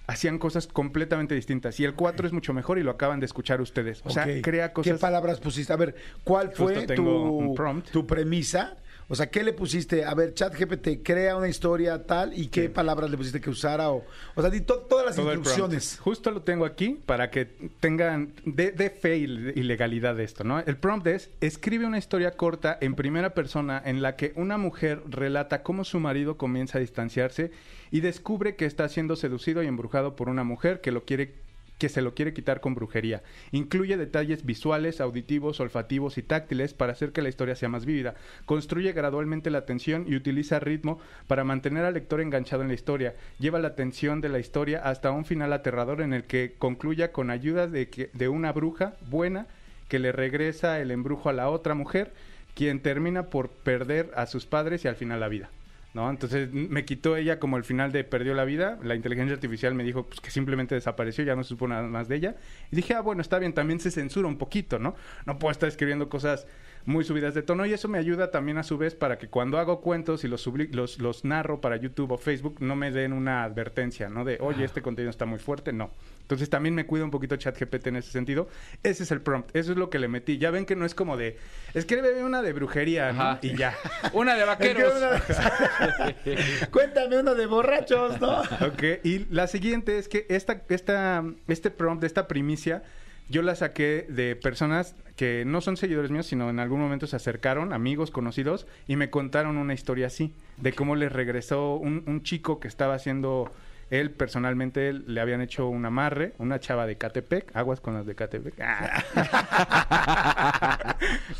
hacían 0.09 0.39
cosas 0.39 0.67
completamente 0.67 1.35
distintas. 1.35 1.79
Y 1.79 1.85
el 1.85 1.93
4 1.93 2.25
es 2.25 2.33
mucho 2.33 2.51
mejor 2.53 2.79
y 2.79 2.83
lo 2.83 2.91
acaban 2.91 3.19
de 3.19 3.27
escuchar 3.27 3.61
ustedes. 3.61 4.01
O 4.03 4.09
sea, 4.09 4.25
crea 4.41 4.73
cosas... 4.73 4.93
¿Qué 4.93 4.99
palabras 4.99 5.39
pusiste? 5.39 5.71
A 5.71 5.75
ver, 5.75 5.95
¿cuál 6.23 6.51
fue 6.51 6.87
tu, 6.87 7.55
tu 7.91 8.07
premisa? 8.07 8.77
O 9.11 9.15
sea, 9.15 9.27
¿qué 9.31 9.43
le 9.43 9.53
pusiste? 9.53 10.05
A 10.05 10.13
ver, 10.13 10.35
ChatGPT 10.35 11.01
crea 11.03 11.35
una 11.35 11.47
historia 11.47 12.05
tal 12.05 12.37
y 12.37 12.47
qué 12.47 12.63
Sí. 12.63 12.67
palabras 12.69 13.09
le 13.09 13.17
pusiste 13.17 13.41
que 13.41 13.49
usara 13.49 13.89
o, 13.89 14.05
o 14.35 14.41
sea, 14.41 14.51
di 14.51 14.61
to- 14.61 14.81
todas 14.87 15.03
las 15.07 15.15
Todo 15.15 15.33
instrucciones. 15.33 15.97
Justo 15.99 16.29
lo 16.29 16.43
tengo 16.43 16.63
aquí 16.63 16.99
para 17.07 17.31
que 17.31 17.45
tengan 17.79 18.33
de, 18.45 18.71
de 18.71 18.89
fe 18.91 19.17
y, 19.17 19.23
y 19.23 19.63
legalidad 19.63 20.15
de 20.15 20.23
esto, 20.25 20.43
¿no? 20.43 20.59
El 20.59 20.77
prompt 20.77 21.07
es 21.07 21.31
escribe 21.41 21.85
una 21.87 21.97
historia 21.97 22.37
corta 22.37 22.77
en 22.81 22.93
primera 22.93 23.33
persona 23.33 23.81
en 23.83 24.03
la 24.03 24.15
que 24.15 24.31
una 24.35 24.59
mujer 24.59 25.01
relata 25.09 25.63
cómo 25.63 25.83
su 25.85 25.99
marido 25.99 26.37
comienza 26.37 26.77
a 26.77 26.81
distanciarse 26.81 27.51
y 27.89 28.01
descubre 28.01 28.55
que 28.55 28.65
está 28.65 28.87
siendo 28.89 29.15
seducido 29.15 29.63
y 29.63 29.67
embrujado 29.67 30.15
por 30.15 30.29
una 30.29 30.43
mujer 30.43 30.81
que 30.81 30.91
lo 30.91 31.03
quiere 31.05 31.33
que 31.79 31.89
se 31.89 32.03
lo 32.03 32.13
quiere 32.13 32.33
quitar 32.33 32.61
con 32.61 32.75
brujería. 32.75 33.23
Incluye 33.51 33.97
detalles 33.97 34.45
visuales, 34.45 35.01
auditivos, 35.01 35.59
olfativos 35.59 36.17
y 36.19 36.23
táctiles 36.23 36.73
para 36.75 36.91
hacer 36.91 37.11
que 37.11 37.23
la 37.23 37.29
historia 37.29 37.55
sea 37.55 37.69
más 37.69 37.85
vívida. 37.85 38.13
Construye 38.45 38.91
gradualmente 38.91 39.49
la 39.49 39.59
atención 39.59 40.05
y 40.07 40.15
utiliza 40.15 40.59
ritmo 40.59 40.99
para 41.25 41.43
mantener 41.43 41.85
al 41.85 41.95
lector 41.95 42.21
enganchado 42.21 42.61
en 42.61 42.67
la 42.67 42.73
historia. 42.75 43.15
Lleva 43.39 43.59
la 43.59 43.69
atención 43.69 44.21
de 44.21 44.29
la 44.29 44.39
historia 44.39 44.81
hasta 44.83 45.11
un 45.11 45.25
final 45.25 45.53
aterrador 45.53 46.01
en 46.01 46.13
el 46.13 46.25
que 46.25 46.53
concluya 46.59 47.11
con 47.11 47.31
ayuda 47.31 47.67
de, 47.67 47.89
que, 47.89 48.09
de 48.13 48.27
una 48.27 48.51
bruja 48.51 48.93
buena 49.09 49.47
que 49.87 49.99
le 49.99 50.11
regresa 50.11 50.79
el 50.79 50.91
embrujo 50.91 51.29
a 51.29 51.33
la 51.33 51.49
otra 51.49 51.73
mujer, 51.73 52.11
quien 52.53 52.81
termina 52.81 53.29
por 53.29 53.49
perder 53.49 54.11
a 54.15 54.25
sus 54.25 54.45
padres 54.45 54.83
y 54.83 54.87
al 54.89 54.95
final 54.95 55.21
la 55.21 55.29
vida. 55.29 55.49
¿No? 55.93 56.09
Entonces 56.09 56.51
me 56.51 56.85
quitó 56.85 57.15
ella 57.15 57.39
como 57.39 57.57
el 57.57 57.63
final 57.63 57.91
de 57.91 58.03
perdió 58.03 58.33
la 58.33 58.45
vida. 58.45 58.77
La 58.83 58.95
inteligencia 58.95 59.33
artificial 59.33 59.73
me 59.73 59.83
dijo 59.83 60.05
pues, 60.05 60.21
que 60.21 60.31
simplemente 60.31 60.75
desapareció, 60.75 61.23
ya 61.23 61.35
no 61.35 61.43
se 61.43 61.49
supo 61.49 61.67
nada 61.67 61.83
más 61.83 62.07
de 62.07 62.15
ella. 62.15 62.35
Y 62.71 62.75
dije, 62.75 62.93
ah, 62.93 63.01
bueno, 63.01 63.21
está 63.21 63.39
bien, 63.39 63.53
también 63.53 63.79
se 63.79 63.91
censura 63.91 64.27
un 64.27 64.37
poquito, 64.37 64.79
¿no? 64.79 64.95
No 65.25 65.39
puedo 65.39 65.51
estar 65.51 65.67
escribiendo 65.67 66.09
cosas 66.09 66.47
muy 66.89 67.03
subidas 67.03 67.35
de 67.35 67.43
tono 67.43 67.67
y 67.67 67.73
eso 67.73 67.87
me 67.87 67.99
ayuda 67.99 68.31
también 68.31 68.57
a 68.57 68.63
su 68.63 68.79
vez 68.79 68.95
para 68.95 69.19
que 69.19 69.27
cuando 69.27 69.59
hago 69.59 69.79
cuentos 69.79 70.23
y 70.23 70.27
los, 70.27 70.49
los, 70.71 70.97
los 70.97 71.23
narro 71.23 71.61
para 71.61 71.77
YouTube 71.77 72.11
o 72.11 72.17
Facebook 72.17 72.57
no 72.61 72.75
me 72.75 72.89
den 72.89 73.13
una 73.13 73.43
advertencia, 73.43 74.09
¿no? 74.09 74.25
De, 74.25 74.39
oye, 74.41 74.63
este 74.65 74.81
contenido 74.81 75.11
está 75.11 75.27
muy 75.27 75.37
fuerte, 75.37 75.71
no. 75.71 75.91
Entonces 76.21 76.49
también 76.49 76.73
me 76.73 76.87
cuida 76.87 77.03
un 77.03 77.11
poquito 77.11 77.35
ChatGPT 77.35 77.87
en 77.87 77.97
ese 77.97 78.11
sentido. 78.11 78.47
Ese 78.81 79.03
es 79.03 79.11
el 79.11 79.21
prompt, 79.21 79.55
eso 79.55 79.71
es 79.71 79.77
lo 79.77 79.91
que 79.91 79.99
le 79.99 80.07
metí. 80.07 80.39
Ya 80.39 80.49
ven 80.49 80.65
que 80.65 80.75
no 80.75 80.83
es 80.83 80.95
como 80.95 81.15
de, 81.15 81.37
escríbeme 81.75 82.23
una 82.23 82.41
de 82.41 82.53
brujería 82.53 83.11
¿no? 83.13 83.37
y 83.43 83.55
ya. 83.55 83.75
una 84.13 84.33
de 84.33 84.45
vaqueros. 84.45 84.91
Cuéntame 86.71 87.19
una 87.19 87.35
de 87.35 87.45
borrachos, 87.45 88.19
¿no? 88.19 88.39
ok, 88.41 88.83
y 89.03 89.27
la 89.29 89.45
siguiente 89.45 89.99
es 89.99 90.09
que 90.09 90.25
esta, 90.27 90.63
esta, 90.69 91.23
este 91.47 91.69
prompt, 91.69 92.03
esta 92.03 92.27
primicia, 92.27 92.81
yo 93.29 93.41
la 93.41 93.55
saqué 93.55 94.05
de 94.09 94.35
personas 94.35 94.95
que 95.15 95.43
no 95.45 95.61
son 95.61 95.77
seguidores 95.77 96.11
míos, 96.11 96.25
sino 96.25 96.49
en 96.49 96.59
algún 96.59 96.79
momento 96.79 97.05
se 97.05 97.15
acercaron, 97.15 97.73
amigos, 97.73 98.09
conocidos, 98.09 98.67
y 98.87 98.95
me 98.95 99.09
contaron 99.09 99.57
una 99.57 99.73
historia 99.73 100.07
así, 100.07 100.33
de 100.57 100.73
cómo 100.73 100.95
les 100.95 101.11
regresó 101.11 101.75
un, 101.75 102.03
un 102.07 102.23
chico 102.23 102.59
que 102.59 102.67
estaba 102.67 102.95
haciendo 102.95 103.51
él 103.89 104.11
personalmente 104.11 104.93
le 104.93 105.19
habían 105.19 105.41
hecho 105.41 105.67
un 105.67 105.85
amarre, 105.85 106.33
una 106.37 106.59
chava 106.59 106.85
de 106.85 106.97
Catepec, 106.97 107.55
aguas 107.55 107.81
con 107.81 107.95
las 107.95 108.05
de 108.05 108.15
Catepec. 108.15 108.53
Ah. 108.61 109.03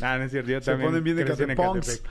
no, 0.00 0.24
es 0.24 0.30
cierto, 0.30 0.50
yo 0.50 0.60
Se 0.60 0.70
también 0.72 0.90
ponen 0.90 1.04
bien 1.04 1.16
de 1.16 1.24
Cateponks. 1.24 2.02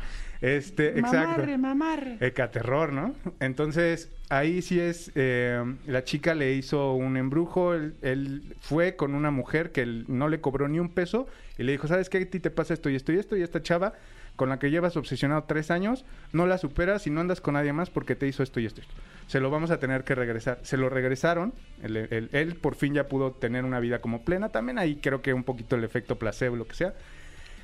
Este, 0.42 0.98
exacto. 0.98 1.32
Mamarre, 1.32 1.58
mamarre. 1.58 2.18
Ecaterror, 2.22 2.94
¿no? 2.94 3.14
Entonces, 3.42 4.10
ahí 4.30 4.62
sí 4.62 4.80
es, 4.80 5.12
eh, 5.16 5.62
la 5.86 6.06
chica 6.06 6.34
le 6.34 6.54
hizo 6.54 6.94
un 6.94 7.18
embrujo, 7.18 7.74
él, 7.74 7.96
él 8.02 8.56
fue 8.62 8.96
con 8.96 9.16
una 9.16 9.32
mujer 9.32 9.74
que 9.74 9.82
él 9.82 10.06
no 10.08 10.30
le 10.30 10.40
cobró 10.40 10.70
ni 10.70 10.80
un 10.80 10.90
peso 10.90 11.28
y 11.58 11.64
le 11.64 11.74
dijo, 11.74 11.88
¿sabes 11.88 12.10
qué? 12.10 12.20
A 12.20 12.26
ti 12.26 12.40
te 12.40 12.52
pasa 12.52 12.74
esto 12.74 12.90
y 12.90 12.96
esto 12.96 13.12
y 13.12 13.18
esto 13.18 13.36
y 13.36 13.42
esta 13.42 13.62
chava 13.62 13.94
con 14.40 14.48
la 14.48 14.58
que 14.58 14.72
llevas 14.72 14.96
obsesionado 14.96 15.44
tres 15.44 15.70
años, 15.70 16.06
no 16.32 16.48
la 16.48 16.58
superas 16.58 17.06
y 17.06 17.10
no 17.10 17.20
andas 17.20 17.42
con 17.42 17.56
nadie 17.56 17.74
más 17.74 17.90
porque 17.90 18.16
te 18.16 18.26
hizo 18.26 18.42
esto 18.42 18.62
y 18.62 18.66
esto 18.68 18.80
y 18.80 18.84
esto. 18.84 18.96
Se 19.28 19.42
lo 19.42 19.50
vamos 19.50 19.70
a 19.70 19.80
tener 19.80 20.06
que 20.06 20.16
regresar. 20.16 20.60
Se 20.64 20.78
lo 20.78 20.88
regresaron, 20.88 21.54
él, 21.84 22.58
por 22.62 22.76
fin 22.76 22.94
ya 22.94 23.10
pudo 23.10 23.34
tener 23.34 23.66
una 23.66 23.82
vida 23.82 24.00
como 24.00 24.24
plena, 24.24 24.48
también 24.48 24.80
ahí 24.80 24.96
creo 24.96 25.22
que 25.22 25.34
un 25.34 25.44
poquito 25.44 25.76
el 25.76 25.84
efecto 25.84 26.18
placebo, 26.18 26.56
lo 26.56 26.66
que 26.66 26.76
sea. 26.76 26.94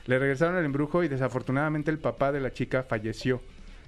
Le 0.06 0.20
regresaron 0.20 0.58
el 0.58 0.66
embrujo 0.66 1.02
y 1.02 1.08
desafortunadamente 1.08 1.92
el 1.92 1.98
papá 1.98 2.34
de 2.34 2.42
la 2.42 2.52
chica 2.52 2.84
falleció. 2.84 3.42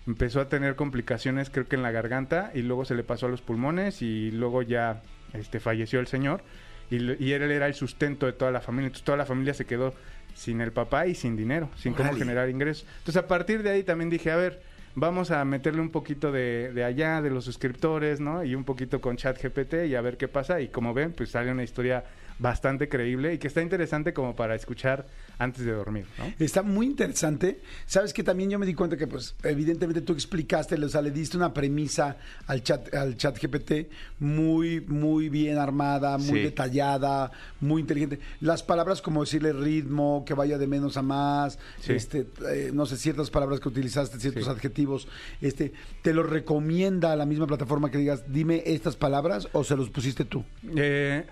Empezó 0.07 0.39
a 0.39 0.47
tener 0.47 0.77
complicaciones, 0.77 1.49
creo 1.49 1.67
que 1.67 1.75
en 1.75 1.83
la 1.83 1.91
garganta, 1.91 2.51
y 2.53 2.61
luego 2.61 2.85
se 2.85 2.95
le 2.95 3.03
pasó 3.03 3.25
a 3.25 3.29
los 3.29 3.41
pulmones 3.41 4.01
y 4.01 4.31
luego 4.31 4.61
ya 4.61 5.01
este, 5.33 5.59
falleció 5.59 5.99
el 5.99 6.07
señor. 6.07 6.41
Y, 6.89 7.21
y 7.21 7.33
él 7.33 7.51
era 7.51 7.67
el 7.67 7.73
sustento 7.73 8.27
de 8.27 8.31
toda 8.31 8.51
la 8.51 8.61
familia. 8.61 8.87
Entonces 8.87 9.03
toda 9.03 9.17
la 9.17 9.25
familia 9.25 9.53
se 9.53 9.65
quedó 9.65 9.93
sin 10.37 10.61
el 10.61 10.71
papá 10.71 11.07
y 11.07 11.15
sin 11.15 11.35
dinero, 11.35 11.69
sin 11.75 11.93
cómo 11.93 12.13
generar 12.13 12.47
ingresos. 12.49 12.85
Entonces 12.99 13.17
a 13.17 13.27
partir 13.27 13.63
de 13.63 13.71
ahí 13.71 13.83
también 13.83 14.09
dije, 14.09 14.29
a 14.29 14.35
ver, 14.35 14.61
vamos 14.93 15.31
a 15.31 15.43
meterle 15.45 15.81
un 15.81 15.89
poquito 15.89 16.31
de, 16.31 16.71
de 16.73 16.83
allá, 16.83 17.23
de 17.23 17.31
los 17.31 17.43
suscriptores, 17.43 18.19
¿no? 18.19 18.43
Y 18.43 18.53
un 18.53 18.63
poquito 18.63 19.01
con 19.01 19.17
ChatGPT 19.17 19.87
y 19.87 19.95
a 19.95 20.01
ver 20.01 20.15
qué 20.15 20.27
pasa. 20.27 20.61
Y 20.61 20.67
como 20.67 20.93
ven, 20.93 21.11
pues 21.13 21.31
sale 21.31 21.51
una 21.51 21.63
historia 21.63 22.05
bastante 22.39 22.87
creíble 22.89 23.33
y 23.33 23.37
que 23.37 23.47
está 23.47 23.61
interesante 23.61 24.13
como 24.13 24.35
para 24.35 24.55
escuchar 24.55 25.07
antes 25.39 25.65
de 25.65 25.71
dormir, 25.71 26.05
¿no? 26.17 26.33
Está 26.39 26.63
muy 26.63 26.85
interesante. 26.87 27.59
Sabes 27.85 28.13
que 28.13 28.23
también 28.23 28.49
yo 28.49 28.57
me 28.59 28.65
di 28.65 28.73
cuenta 28.73 28.97
que, 28.97 29.07
pues, 29.07 29.35
evidentemente 29.43 30.01
tú 30.01 30.13
explicaste, 30.13 30.75
o 30.75 30.89
sea, 30.89 31.01
le 31.01 31.11
diste 31.11 31.37
una 31.37 31.53
premisa 31.53 32.17
al 32.47 32.63
chat, 32.63 32.93
al 32.93 33.17
chat 33.17 33.37
GPT 33.39 33.89
muy, 34.19 34.81
muy 34.81 35.29
bien 35.29 35.57
armada, 35.57 36.17
muy 36.17 36.39
Sí. 36.39 36.43
detallada, 36.43 37.31
muy 37.61 37.81
inteligente. 37.81 38.19
Las 38.41 38.63
palabras 38.63 39.01
como 39.01 39.21
decirle 39.21 39.53
ritmo, 39.53 40.23
que 40.25 40.33
vaya 40.33 40.57
de 40.57 40.67
menos 40.67 40.97
a 40.97 41.01
más, 41.01 41.59
Sí. 41.81 41.93
este, 41.93 42.27
eh, 42.51 42.71
no 42.73 42.85
sé, 42.85 42.97
ciertas 42.97 43.29
palabras 43.29 43.59
que 43.59 43.67
utilizaste, 43.69 44.19
ciertos 44.19 44.45
Sí. 44.45 44.49
adjetivos, 44.49 45.07
este, 45.41 45.71
te 46.01 46.13
lo 46.13 46.23
recomienda 46.23 47.11
a 47.11 47.15
la 47.15 47.25
misma 47.25 47.47
plataforma 47.47 47.91
que 47.91 47.97
digas, 47.99 48.23
dime 48.27 48.63
estas 48.65 48.95
palabras 48.95 49.47
o 49.53 49.63
se 49.63 49.75
los 49.75 49.89
pusiste 49.89 50.25
tú. 50.25 50.43
Eh, 50.75 51.25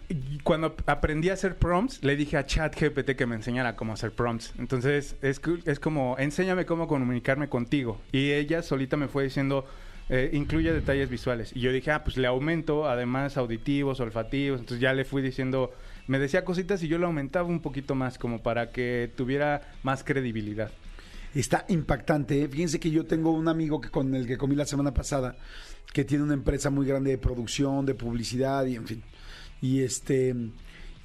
cuando 0.43 0.75
aprendí 0.95 1.29
a 1.29 1.33
hacer 1.33 1.55
prompts, 1.55 2.03
le 2.03 2.15
dije 2.15 2.37
a 2.37 2.45
ChatGPT 2.45 3.11
que 3.11 3.25
me 3.25 3.35
enseñara 3.35 3.75
cómo 3.75 3.93
hacer 3.93 4.11
prompts. 4.11 4.53
Entonces, 4.57 5.15
es, 5.21 5.41
es 5.65 5.79
como, 5.79 6.17
enséñame 6.17 6.65
cómo 6.65 6.87
comunicarme 6.87 7.47
contigo. 7.47 8.01
Y 8.11 8.31
ella 8.31 8.61
solita 8.61 8.97
me 8.97 9.07
fue 9.07 9.23
diciendo, 9.23 9.65
eh, 10.07 10.29
incluye 10.33 10.71
detalles 10.71 11.09
visuales. 11.09 11.51
Y 11.55 11.61
yo 11.61 11.71
dije, 11.71 11.91
ah, 11.91 12.03
pues 12.03 12.17
le 12.17 12.27
aumento, 12.27 12.87
además, 12.87 13.37
auditivos, 13.37 13.99
olfativos. 13.99 14.59
Entonces 14.59 14.81
ya 14.81 14.93
le 14.93 15.03
fui 15.03 15.21
diciendo, 15.21 15.73
me 16.07 16.19
decía 16.19 16.45
cositas 16.45 16.83
y 16.83 16.87
yo 16.87 16.99
le 16.99 17.05
aumentaba 17.05 17.47
un 17.47 17.59
poquito 17.59 17.95
más, 17.95 18.17
como 18.17 18.43
para 18.43 18.71
que 18.71 19.11
tuviera 19.15 19.61
más 19.83 20.03
credibilidad. 20.03 20.71
Está 21.33 21.65
impactante. 21.69 22.43
¿eh? 22.43 22.47
Fíjense 22.47 22.79
que 22.79 22.91
yo 22.91 23.05
tengo 23.05 23.31
un 23.31 23.47
amigo 23.47 23.81
que 23.81 23.89
con 23.89 24.13
el 24.13 24.27
que 24.27 24.37
comí 24.37 24.55
la 24.55 24.65
semana 24.65 24.93
pasada, 24.93 25.35
que 25.91 26.05
tiene 26.05 26.23
una 26.23 26.33
empresa 26.35 26.69
muy 26.69 26.85
grande 26.85 27.11
de 27.11 27.17
producción, 27.17 27.85
de 27.85 27.95
publicidad 27.95 28.65
y 28.65 28.75
en 28.75 28.87
fin. 28.87 29.03
Y 29.61 29.81
este 29.81 30.35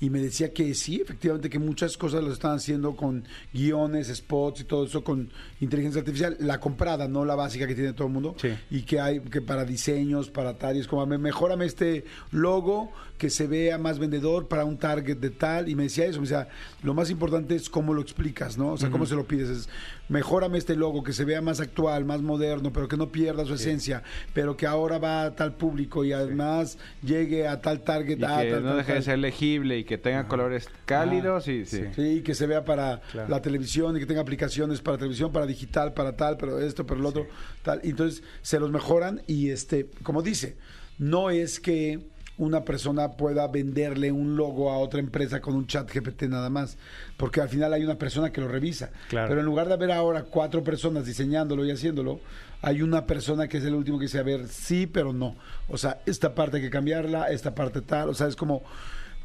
y 0.00 0.09
me 0.11 0.19
decía 0.21 0.52
que 0.52 0.73
sí, 0.75 1.00
efectivamente 1.00 1.50
que 1.50 1.59
muchas 1.59 1.97
cosas 1.99 2.25
lo 2.25 2.33
están 2.33 2.57
haciendo 2.57 2.97
con 2.97 3.25
guiones, 3.52 4.09
spots 4.09 4.62
y 4.62 4.64
todo 4.64 4.87
eso 4.87 5.04
con 5.04 5.30
inteligencia 5.61 6.00
artificial, 6.00 6.37
la 6.40 6.59
comprada, 6.59 7.07
no 7.07 7.25
la 7.25 7.35
básica 7.35 7.66
que 7.66 7.75
tiene 7.75 7.92
todo 7.92 8.07
el 8.09 8.12
mundo. 8.14 8.35
Sí. 8.38 8.49
Y 8.71 8.83
que 8.83 8.99
hay 8.99 9.21
que 9.21 9.42
para 9.42 9.64
diseños, 9.64 10.30
para 10.30 10.54
tal, 10.57 10.76
y 10.76 10.80
es 10.80 10.87
como 10.87 11.04
"Me- 11.07 11.19
mejórame 11.19 11.66
este 11.66 12.04
logo 12.33 12.90
que 13.19 13.28
se 13.28 13.47
vea 13.47 13.76
más 13.76 13.99
vendedor 13.99 14.49
para 14.49 14.64
un 14.64 14.78
target 14.78 15.19
de 15.19 15.28
tal 15.28 15.69
y 15.69 15.75
me 15.75 15.83
decía 15.83 16.07
eso, 16.07 16.21
me 16.21 16.26
decía, 16.26 16.49
lo 16.83 16.95
más 16.95 17.11
importante 17.11 17.54
es 17.54 17.69
cómo 17.69 17.92
lo 17.92 18.00
explicas, 18.00 18.57
¿no? 18.57 18.73
O 18.73 18.78
sea, 18.78 18.88
cómo 18.90 19.04
se 19.04 19.14
lo 19.14 19.25
pides, 19.25 19.50
es 19.50 19.69
mejórame 20.09 20.57
este 20.57 20.75
logo 20.75 21.02
que 21.04 21.12
se 21.12 21.26
vea 21.26 21.42
más 21.42 21.61
actual, 21.61 22.07
más 22.07 22.23
moderno, 22.23 22.73
pero 22.73 22.88
que 22.88 22.97
no 22.97 23.12
pierda 23.12 23.45
su 23.45 23.52
esencia, 23.54 24.02
pero 24.33 24.57
que 24.57 24.66
ahora 24.66 24.97
va 24.99 25.25
a 25.25 25.37
tal 25.37 25.54
público 25.54 26.02
y 26.04 26.12
además 26.14 26.78
llegue 27.04 27.47
a 27.47 27.61
tal 27.61 27.83
target, 27.83 28.19
Y 28.19 28.25
a 28.25 28.40
que 28.42 28.50
tal, 28.52 28.62
no 28.62 28.69
tal, 28.71 28.76
deje 28.78 28.95
de 28.95 29.02
ser 29.02 29.19
legible 29.19 29.78
y 29.78 29.85
que 29.90 29.99
tenga 29.99 30.28
colores 30.28 30.68
cálidos 30.85 31.49
y 31.49 31.66
sí. 31.66 31.82
Sí, 31.97 32.23
que 32.23 32.32
se 32.37 32.47
vea 32.47 32.64
para 32.64 33.00
Claro. 33.11 33.28
la 33.28 33.42
televisión 33.42 33.97
y 33.97 33.99
que 34.00 34.06
tenga 34.06 34.20
aplicaciones 34.20 34.80
para 34.80 34.97
televisión, 34.99 35.32
para 35.32 35.47
digital, 35.47 35.92
para 35.94 36.14
tal, 36.16 36.37
pero 36.37 36.61
esto, 36.61 36.87
pero 36.87 37.00
el 37.00 37.06
otro, 37.06 37.26
tal. 37.64 37.80
Y 37.82 37.90
entonces 37.90 38.23
se 38.40 38.61
los 38.61 38.70
mejoran 38.70 39.20
y 39.26 39.50
este, 39.50 39.88
como 40.04 40.23
dice, 40.23 40.56
no 40.99 41.28
es 41.30 41.59
que 41.59 41.99
una 42.38 42.64
persona 42.64 43.16
pueda 43.16 43.49
venderle 43.49 44.12
un 44.12 44.37
logo 44.37 44.70
a 44.70 44.78
otra 44.78 45.00
empresa 45.00 45.40
con 45.40 45.56
un 45.56 45.66
chat 45.66 45.90
GPT 45.92 46.23
nada 46.28 46.50
más, 46.50 46.78
porque 47.16 47.40
al 47.40 47.49
final 47.49 47.73
hay 47.73 47.82
una 47.82 47.99
persona 47.99 48.30
que 48.30 48.40
lo 48.40 48.47
revisa. 48.47 48.90
Claro. 49.09 49.28
Pero 49.28 49.40
en 49.40 49.47
lugar 49.47 49.66
de 49.66 49.75
haber 49.75 49.90
ahora 49.90 50.23
cuatro 50.23 50.62
personas 50.62 51.04
diseñándolo 51.04 51.64
y 51.66 51.73
haciéndolo, 51.73 52.20
hay 52.62 52.80
una 52.82 53.06
persona 53.06 53.49
que 53.49 53.59
es 53.59 53.64
el 53.64 53.75
último 53.75 53.99
que 53.99 54.04
dice, 54.04 54.20
a 54.20 54.23
ver, 54.23 54.47
sí, 54.47 54.87
pero 54.87 55.12
no. 55.12 55.35
O 55.68 55.76
sea, 55.76 56.00
esta 56.06 56.32
parte 56.37 56.59
hay 56.59 56.62
que 56.62 56.70
cambiarla, 56.70 57.25
esta 57.30 57.56
parte 57.56 57.82
tal, 57.82 58.09
o 58.09 58.14
sea, 58.14 58.28
es 58.28 58.37
como 58.37 58.62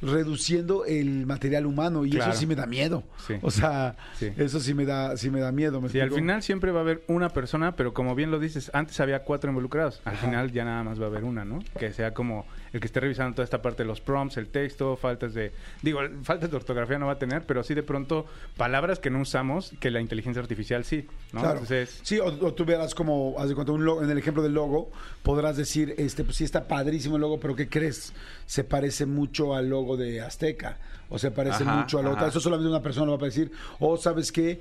reduciendo 0.01 0.85
el 0.85 1.25
material 1.25 1.65
humano 1.65 2.05
y 2.05 2.11
Claro. 2.11 2.31
eso 2.31 2.39
sí 2.39 2.45
me 2.47 2.55
da 2.55 2.65
miedo. 2.65 3.03
Sí. 3.27 3.35
O 3.41 3.51
sea, 3.51 3.95
Sí. 4.17 4.31
eso 4.37 4.59
sí 4.59 4.73
me 4.73 4.85
da 4.85 5.17
sí 5.17 5.29
me 5.29 5.39
da 5.39 5.51
miedo, 5.51 5.81
¿me 5.81 5.89
Sí, 5.89 5.99
al 5.99 6.11
final 6.11 6.41
siempre 6.43 6.71
va 6.71 6.79
a 6.79 6.83
haber 6.83 7.03
una 7.07 7.29
persona, 7.29 7.75
pero 7.75 7.93
como 7.93 8.13
bien 8.15 8.31
lo 8.31 8.39
dices, 8.39 8.69
antes 8.73 8.99
había 8.99 9.23
cuatro 9.23 9.49
involucrados. 9.49 10.01
Al 10.05 10.17
final 10.17 10.51
ya 10.51 10.65
nada 10.65 10.83
más 10.83 10.99
va 10.99 11.05
a 11.05 11.07
haber 11.07 11.23
una, 11.23 11.45
¿no? 11.45 11.59
Que 11.79 11.91
sea 11.93 12.13
como 12.13 12.45
el 12.75 12.81
que 12.81 12.87
esté 12.87 12.99
revisando 12.99 13.33
toda 13.35 13.43
esta 13.45 13.61
parte 13.61 13.83
de 13.83 13.87
los 13.87 14.01
prompts, 14.01 14.37
el 14.37 14.47
texto, 14.49 14.97
faltas 14.97 15.33
de... 15.33 15.51
Digo, 15.81 15.99
faltas 16.23 16.51
de 16.51 16.57
ortografía 16.57 16.99
no 16.99 17.07
va 17.07 17.13
a 17.13 17.17
tener, 17.19 17.43
pero 17.45 17.63
sí 17.63 17.73
de 17.73 17.83
pronto 17.83 18.25
palabras 18.57 18.99
que 18.99 19.09
no 19.09 19.19
usamos 19.21 19.71
que 19.79 19.89
la 19.91 20.01
inteligencia 20.01 20.41
artificial 20.41 20.83
sí, 20.83 21.07
¿no? 21.31 21.39
Claro. 21.39 21.53
Entonces, 21.59 21.99
Sí, 22.03 22.19
o, 22.19 22.25
o 22.25 22.53
tú 22.53 22.65
verás 22.65 22.93
como, 22.93 23.35
haz 23.39 23.49
de 23.49 23.55
cuenta, 23.55 23.71
un 23.71 23.85
logo- 23.85 24.03
en 24.03 24.09
el 24.09 24.17
ejemplo 24.17 24.43
del 24.43 24.53
logo, 24.53 24.91
podrás 25.23 25.57
decir, 25.57 25.95
este, 25.97 26.23
pues 26.23 26.37
sí 26.37 26.43
está 26.43 26.67
padrísimo 26.67 27.15
el 27.15 27.21
logo, 27.21 27.39
pero 27.39 27.55
¿qué 27.55 27.67
crees? 27.69 28.13
Se 28.45 28.63
parece 28.63 29.05
mucho 29.05 29.55
al 29.55 29.69
logo 29.69 29.95
de 29.97 30.21
Azteca, 30.21 30.77
o 31.09 31.17
se 31.19 31.31
parece 31.31 31.63
Ajá, 31.63 31.75
mucho 31.77 31.99
al 31.99 32.07
otro. 32.07 32.17
ajá. 32.19 32.27
Eso 32.27 32.39
solamente 32.41 32.69
una 32.69 32.81
persona 32.81 33.05
lo 33.05 33.17
va 33.17 33.23
a 33.23 33.29
decir. 33.29 33.51
O 33.79 33.95
sabes 33.95 34.31
que 34.31 34.59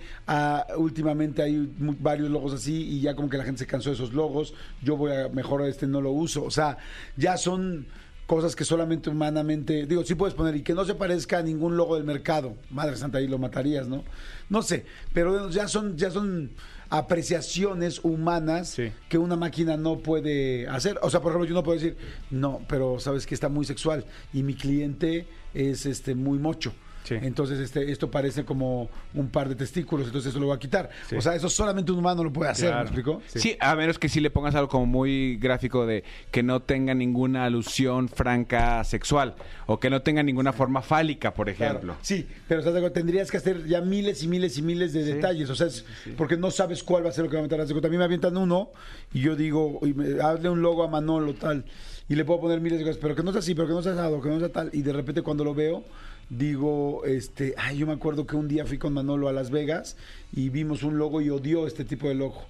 últimamente 0.77 1.43
hay 1.43 1.69
varios 1.79 2.31
logos 2.31 2.53
así 2.53 2.75
y 2.97 3.01
ya 3.01 3.15
como 3.15 3.29
que 3.29 3.39
la 3.39 3.45
gente 3.45 3.61
se 3.61 3.67
cansó 3.67 3.91
de 3.91 3.95
esos 3.97 4.13
logos, 4.13 4.55
yo 4.83 4.97
voy 4.97 5.13
a 5.13 5.29
mejor 5.31 5.63
este 5.67 5.87
no 5.87 6.01
lo 6.01 6.11
uso. 6.11 6.45
O 6.45 6.51
sea, 6.51 6.77
ya 7.17 7.37
son 7.37 7.87
cosas 8.27 8.57
que 8.57 8.65
solamente 8.65 9.11
humanamente, 9.11 9.87
digo, 9.87 10.03
sí 10.05 10.15
puedes 10.15 10.35
poner 10.35 10.57
y 10.57 10.63
que 10.63 10.73
no 10.75 10.85
se 10.85 10.95
parezca 10.95 11.39
a 11.39 11.43
ningún 11.43 11.77
logo 11.77 11.97
del 11.97 12.05
mercado. 12.05 12.57
Madre 12.71 12.97
santa, 12.97 13.19
ahí 13.19 13.27
lo 13.27 13.39
matarías, 13.39 13.87
¿no? 13.87 14.03
No 14.49 14.63
sé, 14.63 14.87
pero 15.13 15.51
ya 15.51 15.69
son 15.69 15.97
ya 15.97 16.11
son 16.11 16.51
apreciaciones 16.91 18.01
humanas 18.03 18.69
Sí. 18.71 18.93
que 19.09 19.19
una 19.19 19.37
máquina 19.37 19.77
no 19.77 19.99
puede 19.99 20.67
hacer. 20.69 20.99
O 21.03 21.11
sea, 21.11 21.21
por 21.21 21.33
ejemplo, 21.33 21.49
yo 21.49 21.55
no 21.55 21.63
puedo 21.63 21.79
decir, 21.79 21.97
no, 22.31 22.61
pero 22.69 22.99
sabes 22.99 23.27
que 23.27 23.35
está 23.35 23.49
muy 23.49 23.65
sexual 23.65 24.05
y 24.33 24.43
mi 24.43 24.55
cliente 24.55 25.27
es 25.55 25.87
este 25.87 26.15
muy 26.15 26.39
mocho. 26.39 26.73
Sí. 27.05 27.15
Entonces, 27.21 27.61
este, 27.61 27.93
esto 27.93 28.11
parece 28.11 28.45
como 28.45 28.89
un 29.15 29.29
par 29.29 29.49
de 29.49 29.55
testículos, 29.55 30.07
entonces 30.07 30.31
eso 30.31 30.41
lo 30.41 30.49
va 30.49 30.57
a 30.57 30.59
quitar. 30.59 30.91
Sí. 31.09 31.15
O 31.17 31.21
sea, 31.21 31.35
eso 31.37 31.49
solamente 31.49 31.93
un 31.93 31.99
humano 31.99 32.25
lo 32.25 32.33
puede 32.33 32.51
hacer, 32.51 32.71
Claro. 32.71 32.79
¿me 32.85 32.87
explico? 32.87 33.23
Sí. 33.27 33.57
a 33.61 33.77
menos 33.77 33.99
que 33.99 34.09
sí 34.09 34.21
le 34.21 34.31
pongas 34.31 34.55
algo 34.55 34.69
como 34.69 34.87
muy 34.87 35.37
gráfico 35.37 35.87
de 35.87 36.03
que 36.33 36.43
no 36.43 36.61
tenga 36.61 36.95
ninguna 36.95 37.45
alusión 37.45 38.09
franca 38.09 38.83
sexual 38.85 39.35
o 39.67 39.79
que 39.79 39.91
no 39.91 40.03
tenga 40.03 40.23
ninguna 40.23 40.53
forma 40.53 40.83
fálica, 40.83 41.33
por 41.35 41.53
Claro. 41.55 41.73
ejemplo. 41.75 41.97
Sí, 42.03 42.27
pero 42.49 42.61
¿estás 42.61 42.73
de 42.75 42.81
acuerdo? 42.81 42.95
tendrías 42.95 43.31
que 43.31 43.37
hacer 43.37 43.67
ya 43.67 43.81
miles 43.83 44.23
y 44.23 44.29
miles 44.29 44.57
y 44.59 44.63
miles 44.63 44.93
de 44.93 45.05
detalles, 45.05 45.51
o 45.51 45.55
sea, 45.55 45.67
es- 45.67 45.85
porque 46.17 46.37
no 46.37 46.51
sabes 46.51 46.83
cuál 46.83 47.05
va 47.05 47.11
a 47.11 47.13
ser 47.13 47.25
lo 47.25 47.31
que 47.31 47.37
va 47.37 47.41
a 47.41 47.43
meter. 47.43 47.61
A 47.61 47.89
mí 47.89 47.97
me 47.99 48.05
avientan 48.05 48.37
uno 48.37 48.71
y 49.13 49.21
yo 49.21 49.37
digo, 49.37 49.79
y 49.83 49.93
me- 49.93 50.21
hazle 50.23 50.49
un 50.49 50.63
logo 50.63 50.83
a 50.85 50.89
Manolo 50.89 51.35
tal, 51.35 51.65
y 52.09 52.15
le 52.15 52.25
puedo 52.25 52.41
poner 52.41 52.61
miles 52.61 52.79
de 52.79 52.85
cosas, 52.85 52.99
pero 53.01 53.15
que 53.15 53.23
no 53.23 53.31
sea 53.33 53.41
así, 53.41 53.55
pero 53.55 53.67
que 53.69 53.75
no 53.75 53.83
sea 53.83 53.93
asado, 53.93 54.21
que 54.21 54.29
no 54.29 54.39
sea 54.39 54.49
tal, 54.51 54.71
y 54.73 54.83
de 54.83 54.93
repente 54.93 55.23
cuando 55.23 55.45
lo 55.45 55.55
veo 55.55 55.85
digo, 56.31 57.05
este, 57.05 57.55
ay, 57.57 57.79
yo 57.79 57.87
me 57.87 57.93
acuerdo 57.93 58.27
que 58.27 58.37
un 58.37 58.49
día 58.49 58.65
fui 58.67 58.79
con 58.79 58.93
Manolo 58.93 59.29
a 59.29 59.33
Las 59.33 59.51
Vegas 59.51 59.97
y 60.33 60.49
vimos 60.49 60.83
un 60.83 60.99
logo 60.99 61.21
y 61.21 61.31
odió 61.31 61.67
este 61.67 61.85
tipo 61.85 62.09
de 62.09 62.15
logo. 62.15 62.43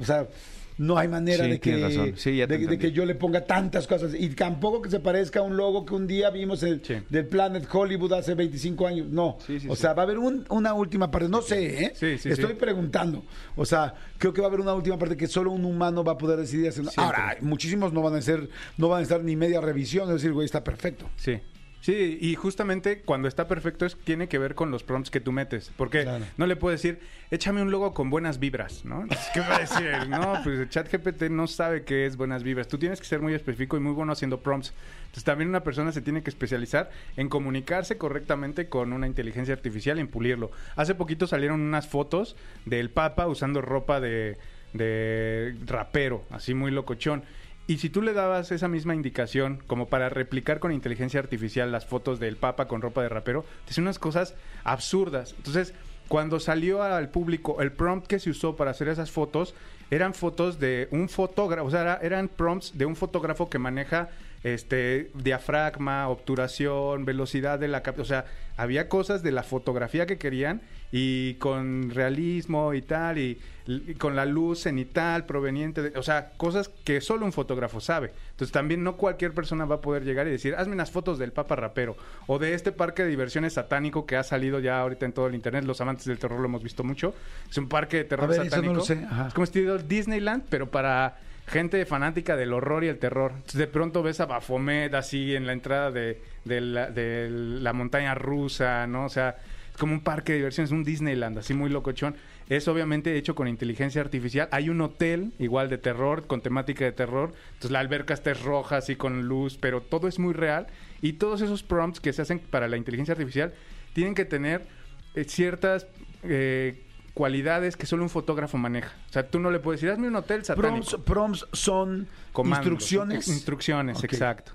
O 0.00 0.04
sea, 0.04 0.28
no 0.76 0.96
hay 0.96 1.08
manera 1.08 1.42
Sí, 1.42 1.50
de, 1.50 1.58
que. 1.58 2.12
Sí, 2.16 2.36
de, 2.36 2.78
que 2.78 2.92
yo 2.92 3.04
le 3.04 3.16
ponga 3.16 3.44
tantas 3.44 3.88
cosas. 3.88 4.14
Y 4.16 4.28
tampoco 4.28 4.80
que 4.80 4.88
se 4.90 5.00
parezca 5.00 5.40
a 5.40 5.42
un 5.42 5.56
logo 5.56 5.84
que 5.84 5.92
un 5.92 6.06
día 6.06 6.30
vimos 6.30 6.62
el, 6.62 6.84
Sí. 6.84 6.94
del 7.10 7.26
Planet 7.26 7.66
Hollywood 7.68 8.12
hace 8.12 8.34
25 8.36 8.86
años. 8.86 9.08
No. 9.08 9.38
O 9.68 9.74
sea, 9.74 9.92
va 9.94 10.02
a 10.02 10.04
haber 10.04 10.18
un- 10.18 10.44
una 10.50 10.74
última 10.74 11.10
parte. 11.10 11.28
No 11.28 11.42
sé, 11.42 11.84
¿eh? 11.86 11.92
Estoy 12.00 12.54
preguntando. 12.54 13.24
O 13.56 13.64
sea, 13.64 13.92
creo 14.18 14.32
que 14.32 14.40
va 14.40 14.46
a 14.46 14.50
haber 14.50 14.60
una 14.60 14.72
última 14.74 14.96
parte 14.96 15.16
que 15.16 15.26
solo 15.26 15.50
un 15.50 15.64
humano 15.64 16.04
va 16.04 16.12
a 16.12 16.18
poder 16.18 16.38
decidir 16.38 16.68
hacer. 16.68 16.84
Ahora, 16.96 17.36
muchísimos 17.40 17.92
no 17.92 18.00
van 18.00 18.14
a 18.14 18.22
ser, 18.22 18.48
no 18.76 18.88
van 18.88 19.00
a 19.00 19.02
estar 19.02 19.24
ni 19.24 19.34
media 19.34 19.60
revisión. 19.60 20.06
Es 20.10 20.14
decir, 20.22 20.32
güey, 20.32 20.44
está 20.44 20.62
perfecto. 20.62 21.10
Sí. 21.16 21.40
Sí, 21.80 22.18
y 22.20 22.34
justamente 22.34 23.02
cuando 23.02 23.28
está 23.28 23.46
perfecto 23.46 23.86
es, 23.86 23.96
tiene 23.96 24.28
que 24.28 24.38
ver 24.38 24.54
con 24.56 24.70
los 24.72 24.82
prompts 24.82 25.10
que 25.10 25.20
tú 25.20 25.30
metes. 25.30 25.70
Porque 25.76 26.02
Claro. 26.02 26.24
no 26.36 26.46
le 26.46 26.56
puedes 26.56 26.82
decir, 26.82 26.98
échame 27.30 27.62
un 27.62 27.70
logo 27.70 27.94
con 27.94 28.10
buenas 28.10 28.40
vibras, 28.40 28.84
¿no? 28.84 29.06
¿Qué 29.32 29.40
va 29.40 29.56
a 29.56 29.60
decir? 29.60 29.86
No, 30.08 30.40
pues 30.42 30.58
el 30.58 30.68
chat 30.68 30.90
GPT 30.92 31.30
no 31.30 31.46
sabe 31.46 31.84
qué 31.84 32.04
es 32.04 32.16
buenas 32.16 32.42
vibras. 32.42 32.66
Tú 32.66 32.78
tienes 32.78 32.98
que 33.00 33.06
ser 33.06 33.20
muy 33.20 33.32
específico 33.32 33.76
y 33.76 33.80
muy 33.80 33.92
bueno 33.92 34.12
haciendo 34.12 34.40
prompts. 34.40 34.74
Entonces 35.02 35.24
también 35.24 35.48
una 35.48 35.62
persona 35.62 35.92
se 35.92 36.02
tiene 36.02 36.22
que 36.22 36.30
especializar 36.30 36.90
en 37.16 37.28
comunicarse 37.28 37.96
correctamente 37.96 38.68
con 38.68 38.92
una 38.92 39.06
inteligencia 39.06 39.54
artificial 39.54 39.98
y 39.98 40.00
en 40.00 40.08
pulirlo. 40.08 40.50
Hace 40.74 40.94
poquito 40.96 41.26
salieron 41.28 41.60
unas 41.60 41.86
fotos 41.86 42.36
del 42.66 42.90
Papa 42.90 43.28
usando 43.28 43.62
ropa 43.62 44.00
de, 44.00 44.36
de 44.72 45.54
rapero, 45.66 46.24
así 46.30 46.54
muy 46.54 46.70
locochón. 46.70 47.22
Y 47.68 47.78
si 47.78 47.90
tú 47.90 48.00
le 48.02 48.14
dabas 48.14 48.50
esa 48.50 48.66
misma 48.66 48.94
indicación 48.94 49.62
como 49.66 49.88
para 49.88 50.08
replicar 50.08 50.58
con 50.58 50.72
inteligencia 50.72 51.20
artificial 51.20 51.70
las 51.70 51.84
fotos 51.86 52.18
del 52.18 52.36
Papa 52.36 52.66
con 52.66 52.80
ropa 52.80 53.02
de 53.02 53.10
rapero, 53.10 53.44
te 53.66 53.70
hacen 53.72 53.84
unas 53.84 53.98
cosas 53.98 54.34
absurdas. 54.64 55.34
Entonces, 55.36 55.74
cuando 56.08 56.40
salió 56.40 56.82
al 56.82 57.10
público 57.10 57.60
el 57.60 57.70
prompt 57.70 58.06
que 58.06 58.18
se 58.18 58.30
usó 58.30 58.56
para 58.56 58.70
hacer 58.70 58.88
esas 58.88 59.10
fotos, 59.10 59.54
eran 59.90 60.14
fotos 60.14 60.58
de 60.58 60.88
un 60.90 61.10
fotógrafo, 61.10 61.66
o 61.66 61.70
sea, 61.70 61.82
era- 61.82 61.98
eran 62.02 62.28
prompts 62.28 62.76
de 62.78 62.86
un 62.86 62.96
fotógrafo 62.96 63.50
que 63.50 63.58
maneja 63.58 64.08
este 64.44 65.10
diafragma, 65.14 66.08
obturación, 66.08 67.04
velocidad 67.04 67.58
de 67.58 67.68
la 67.68 67.82
o 67.98 68.04
sea, 68.04 68.24
había 68.58 68.88
cosas 68.88 69.22
de 69.22 69.30
la 69.30 69.44
fotografía 69.44 70.04
que 70.04 70.18
querían 70.18 70.60
y 70.90 71.34
con 71.34 71.90
realismo 71.90 72.74
y 72.74 72.82
tal 72.82 73.18
y, 73.18 73.40
y 73.66 73.94
con 73.94 74.16
la 74.16 74.24
luz 74.24 74.62
cenital 74.62 75.26
proveniente 75.26 75.80
de, 75.80 75.98
o 75.98 76.02
sea, 76.02 76.32
cosas 76.36 76.68
que 76.68 77.00
solo 77.00 77.24
un 77.24 77.32
fotógrafo 77.32 77.80
sabe. 77.80 78.10
Entonces 78.32 78.50
también 78.50 78.82
no 78.82 78.96
cualquier 78.96 79.32
persona 79.32 79.64
va 79.64 79.76
a 79.76 79.80
poder 79.80 80.04
llegar 80.04 80.26
y 80.26 80.30
decir, 80.30 80.56
hazme 80.56 80.74
unas 80.74 80.90
fotos 80.90 81.18
del 81.20 81.30
Papa 81.32 81.54
Rapero 81.54 81.96
o 82.26 82.40
de 82.40 82.54
este 82.54 82.72
parque 82.72 83.04
de 83.04 83.10
diversiones 83.10 83.52
satánico 83.52 84.06
que 84.06 84.16
ha 84.16 84.24
salido 84.24 84.58
ya 84.58 84.80
ahorita 84.80 85.06
en 85.06 85.12
todo 85.12 85.28
el 85.28 85.36
internet, 85.36 85.64
los 85.64 85.80
amantes 85.80 86.06
del 86.06 86.18
terror 86.18 86.40
lo 86.40 86.46
hemos 86.46 86.62
visto 86.62 86.82
mucho. 86.82 87.14
Es 87.48 87.56
un 87.58 87.68
parque 87.68 87.98
de 87.98 88.04
terror 88.04 88.24
A 88.24 88.28
ver, 88.28 88.40
eso 88.40 88.44
no 88.44 88.50
satánico. 88.50 88.74
lo 88.74 88.84
sé, 88.84 89.06
ajá. 89.08 89.28
Es 89.28 89.34
como 89.34 89.44
estilo 89.44 89.78
Disneyland, 89.78 90.44
pero 90.48 90.68
para 90.68 91.18
gente 91.48 91.84
fanática 91.86 92.36
del 92.36 92.52
horror 92.52 92.84
y 92.84 92.88
el 92.88 92.98
terror. 92.98 93.32
Entonces, 93.34 93.58
de 93.58 93.66
pronto 93.66 94.02
ves 94.02 94.20
a 94.20 94.26
Baphomet 94.26 94.92
así 94.94 95.34
en 95.34 95.46
la 95.46 95.52
entrada 95.52 95.90
de, 95.90 96.20
de 96.48 96.60
la, 96.60 96.90
de 96.90 97.28
la 97.30 97.72
montaña 97.72 98.14
rusa, 98.14 98.86
¿no? 98.86 99.04
O 99.04 99.08
sea, 99.08 99.36
es 99.70 99.76
como 99.78 99.92
un 99.92 100.00
parque 100.00 100.32
de 100.32 100.38
diversiones, 100.38 100.72
un 100.72 100.82
Disneyland, 100.82 101.38
así 101.38 101.54
muy 101.54 101.70
locochón. 101.70 102.16
Es 102.48 102.66
obviamente 102.66 103.16
hecho 103.16 103.34
con 103.34 103.46
inteligencia 103.46 104.00
artificial. 104.00 104.48
Hay 104.50 104.70
un 104.70 104.80
hotel 104.80 105.32
igual 105.38 105.68
de 105.68 105.78
terror, 105.78 106.26
con 106.26 106.40
temática 106.40 106.84
de 106.84 106.92
terror. 106.92 107.32
Entonces 107.48 107.70
la 107.70 107.80
alberca 107.80 108.14
está 108.14 108.30
es 108.30 108.42
roja, 108.42 108.78
así 108.78 108.96
con 108.96 109.28
luz, 109.28 109.58
pero 109.60 109.82
todo 109.82 110.08
es 110.08 110.18
muy 110.18 110.32
real. 110.32 110.66
Y 111.02 111.14
todos 111.14 111.42
esos 111.42 111.62
prompts 111.62 112.00
que 112.00 112.12
se 112.12 112.22
hacen 112.22 112.38
para 112.38 112.66
la 112.66 112.76
inteligencia 112.76 113.12
artificial 113.12 113.52
tienen 113.92 114.14
que 114.14 114.24
tener 114.24 114.66
eh, 115.14 115.24
ciertas 115.24 115.86
eh, 116.22 116.82
cualidades 117.12 117.76
que 117.76 117.84
solo 117.84 118.02
un 118.02 118.10
fotógrafo 118.10 118.56
maneja. 118.56 118.92
O 119.10 119.12
sea, 119.12 119.28
tú 119.28 119.40
no 119.40 119.50
le 119.50 119.58
puedes 119.58 119.80
decir, 119.80 119.92
hazme 119.92 120.08
un 120.08 120.16
hotel 120.16 120.44
satánico. 120.44 121.02
Prompts, 121.04 121.04
prompts 121.04 121.46
son 121.52 122.08
Comandos, 122.32 122.58
instrucciones. 122.58 123.28
Instrucciones, 123.28 124.02
exacto. 124.04 124.52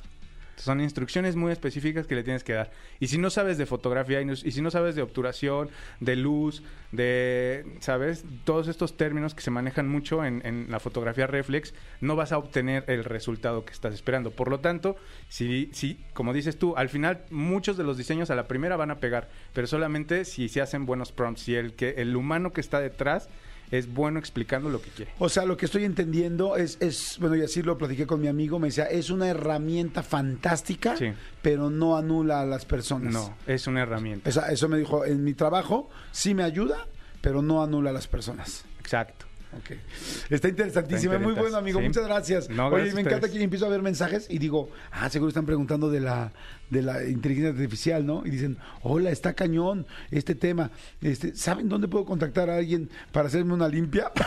Son 0.56 0.82
instrucciones 0.82 1.36
muy 1.36 1.52
específicas 1.52 2.08
que 2.08 2.16
le 2.16 2.24
tienes 2.24 2.44
que 2.44 2.54
dar. 2.54 2.72
Y 3.00 3.08
si 3.08 3.18
no 3.18 3.30
sabes 3.30 3.58
de 3.58 3.66
fotografía 3.66 4.22
y, 4.22 4.36
si 4.36 4.62
no 4.62 4.72
sabes 4.72 4.96
de 4.96 5.02
obturación, 5.02 5.70
de 6.00 6.16
luz, 6.16 6.64
de, 6.92 7.66
¿sabes? 7.80 8.24
Todos 8.44 8.68
estos 8.68 8.96
términos 8.98 9.34
que 9.34 9.42
se 9.42 9.52
manejan 9.52 9.90
mucho 9.90 10.24
en, 10.24 10.46
en 10.46 10.68
la 10.70 10.80
fotografía 10.80 11.28
reflex, 11.28 11.74
no 12.02 12.16
vas 12.16 12.32
a 12.32 12.38
obtener 12.38 12.86
el 12.88 13.04
resultado 13.04 13.66
que 13.66 13.74
estás 13.74 13.94
esperando. 13.94 14.32
Por 14.32 14.50
lo 14.50 14.60
tanto, 14.60 14.96
si, 15.28 15.70
si, 15.74 16.00
como 16.14 16.34
dices 16.34 16.58
tú, 16.58 16.76
al 16.78 16.90
final 16.90 17.26
muchos 17.30 17.78
de 17.78 17.84
los 17.84 17.98
diseños 17.98 18.30
a 18.30 18.36
la 18.36 18.48
primera 18.48 18.76
van 18.76 18.92
a 18.92 19.00
pegar, 19.00 19.30
pero 19.54 19.68
solamente 19.68 20.26
si 20.26 20.50
se 20.50 20.62
hacen 20.62 20.86
buenos 20.86 21.12
prompts, 21.12 21.42
si 21.42 21.56
el, 21.56 21.74
que, 21.74 21.96
el 21.98 22.16
humano 22.16 22.54
que 22.54 22.62
está 22.62 22.80
detrás 22.80 23.30
es 23.74 23.92
bueno 23.92 24.20
explicando 24.20 24.70
lo 24.70 24.82
que 24.82 24.90
quiere. 24.92 25.12
O 25.20 25.30
sea, 25.30 25.46
lo 25.46 25.58
que 25.58 25.66
estoy 25.66 25.84
entendiendo 25.84 26.56
es, 26.58 26.78
es, 26.80 27.18
bueno, 27.20 27.36
y 27.36 27.42
así 27.42 27.62
lo 27.64 27.78
platiqué 27.78 28.06
con 28.06 28.22
mi 28.22 28.28
amigo, 28.28 28.60
me 28.60 28.68
decía, 28.68 28.86
es 28.86 29.10
una 29.10 29.28
herramienta 29.28 30.04
fantástica, 30.04 30.96
Sí. 30.96 31.12
pero 31.42 31.70
no 31.70 31.98
anula 31.98 32.42
a 32.42 32.46
las 32.46 32.66
personas. 32.66 33.14
No, 33.14 33.36
es 33.48 33.66
una 33.68 33.82
herramienta. 33.82 34.30
Esa- 34.30 34.52
eso 34.52 34.70
me 34.70 34.78
dijo, 34.78 35.06
en 35.06 35.24
mi 35.24 35.34
trabajo 35.34 35.90
sí 36.12 36.34
me 36.36 36.44
ayuda, 36.44 36.88
pero 37.22 37.42
no 37.42 37.64
anula 37.64 37.90
a 37.90 37.94
las 37.94 38.08
personas. 38.08 38.64
Exacto. 38.80 39.26
Ok. 39.58 39.72
Está 40.30 40.48
interesantísimo, 40.48 41.14
Está 41.14 41.24
muy 41.26 41.34
bueno, 41.34 41.58
amigo. 41.58 41.80
sí. 41.80 41.86
Muchas 41.88 42.06
gracias. 42.06 42.50
No, 42.50 42.68
Oye, 42.68 42.76
gracias 42.78 42.96
me 42.96 43.02
encanta 43.02 43.30
que 43.30 43.42
empiezo 43.42 43.66
a 43.66 43.70
ver 43.70 43.82
mensajes 43.82 44.28
y 44.30 44.40
digo, 44.40 44.70
ah, 44.92 45.10
seguro 45.10 45.30
están 45.30 45.46
preguntando 45.46 45.90
de 45.90 46.00
la, 46.00 46.32
de 46.70 46.82
la 46.82 47.04
inteligencia 47.04 47.52
artificial, 47.52 48.06
¿no? 48.06 48.24
Y 48.26 48.30
dicen, 48.32 48.58
hola, 48.82 49.12
está 49.12 49.34
cañón 49.34 49.86
este 50.12 50.36
tema. 50.36 50.72
Este, 51.02 51.36
¿Saben 51.36 51.70
dónde 51.70 51.88
puedo 51.88 52.06
contactar 52.06 52.50
a 52.50 52.58
alguien 52.58 52.90
para 53.12 53.28
hacerme 53.28 53.54
una 53.54 53.68
limpia? 53.68 54.12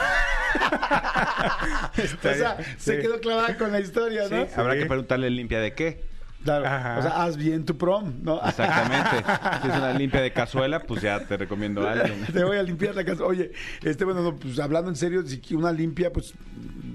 o 1.97 2.23
sea, 2.23 2.57
se 2.79 2.97
Sí. 2.97 3.03
quedó 3.03 3.21
clavada 3.21 3.57
con 3.57 3.73
la 3.73 3.81
historia, 3.81 4.29
¿no? 4.31 4.45
Sí. 4.47 4.53
Habrá 4.57 4.77
que 4.77 4.87
preguntarle 4.87 5.31
limpia 5.31 5.61
de 5.61 5.73
qué. 5.75 6.15
Claro. 6.47 6.65
Ajá. 6.65 6.99
O 6.99 7.03
sea, 7.03 7.25
haz 7.25 7.37
bien 7.37 7.65
tu 7.65 7.77
prom, 7.77 8.15
¿no? 8.23 8.41
Exactamente. 8.47 9.17
si 9.63 9.69
es 9.69 9.77
una 9.77 9.93
limpia 9.93 10.21
de 10.21 10.33
cazuela, 10.33 10.81
pues 10.81 11.03
ya 11.03 11.19
te 11.19 11.37
recomiendo 11.37 11.87
a 11.87 11.93
alguien. 11.93 12.25
Te 12.33 12.45
voy 12.45 12.57
a 12.57 12.63
limpiar 12.63 12.95
la 12.95 13.05
casa. 13.05 13.25
Oye, 13.25 13.51
este, 13.83 14.05
bueno, 14.05 14.23
no, 14.23 14.37
pues 14.37 14.61
hablando 14.61 14.89
en 14.89 14.97
serio, 14.97 15.25
si 15.27 15.55
una 15.57 15.73
limpia, 15.73 16.13
pues 16.13 16.35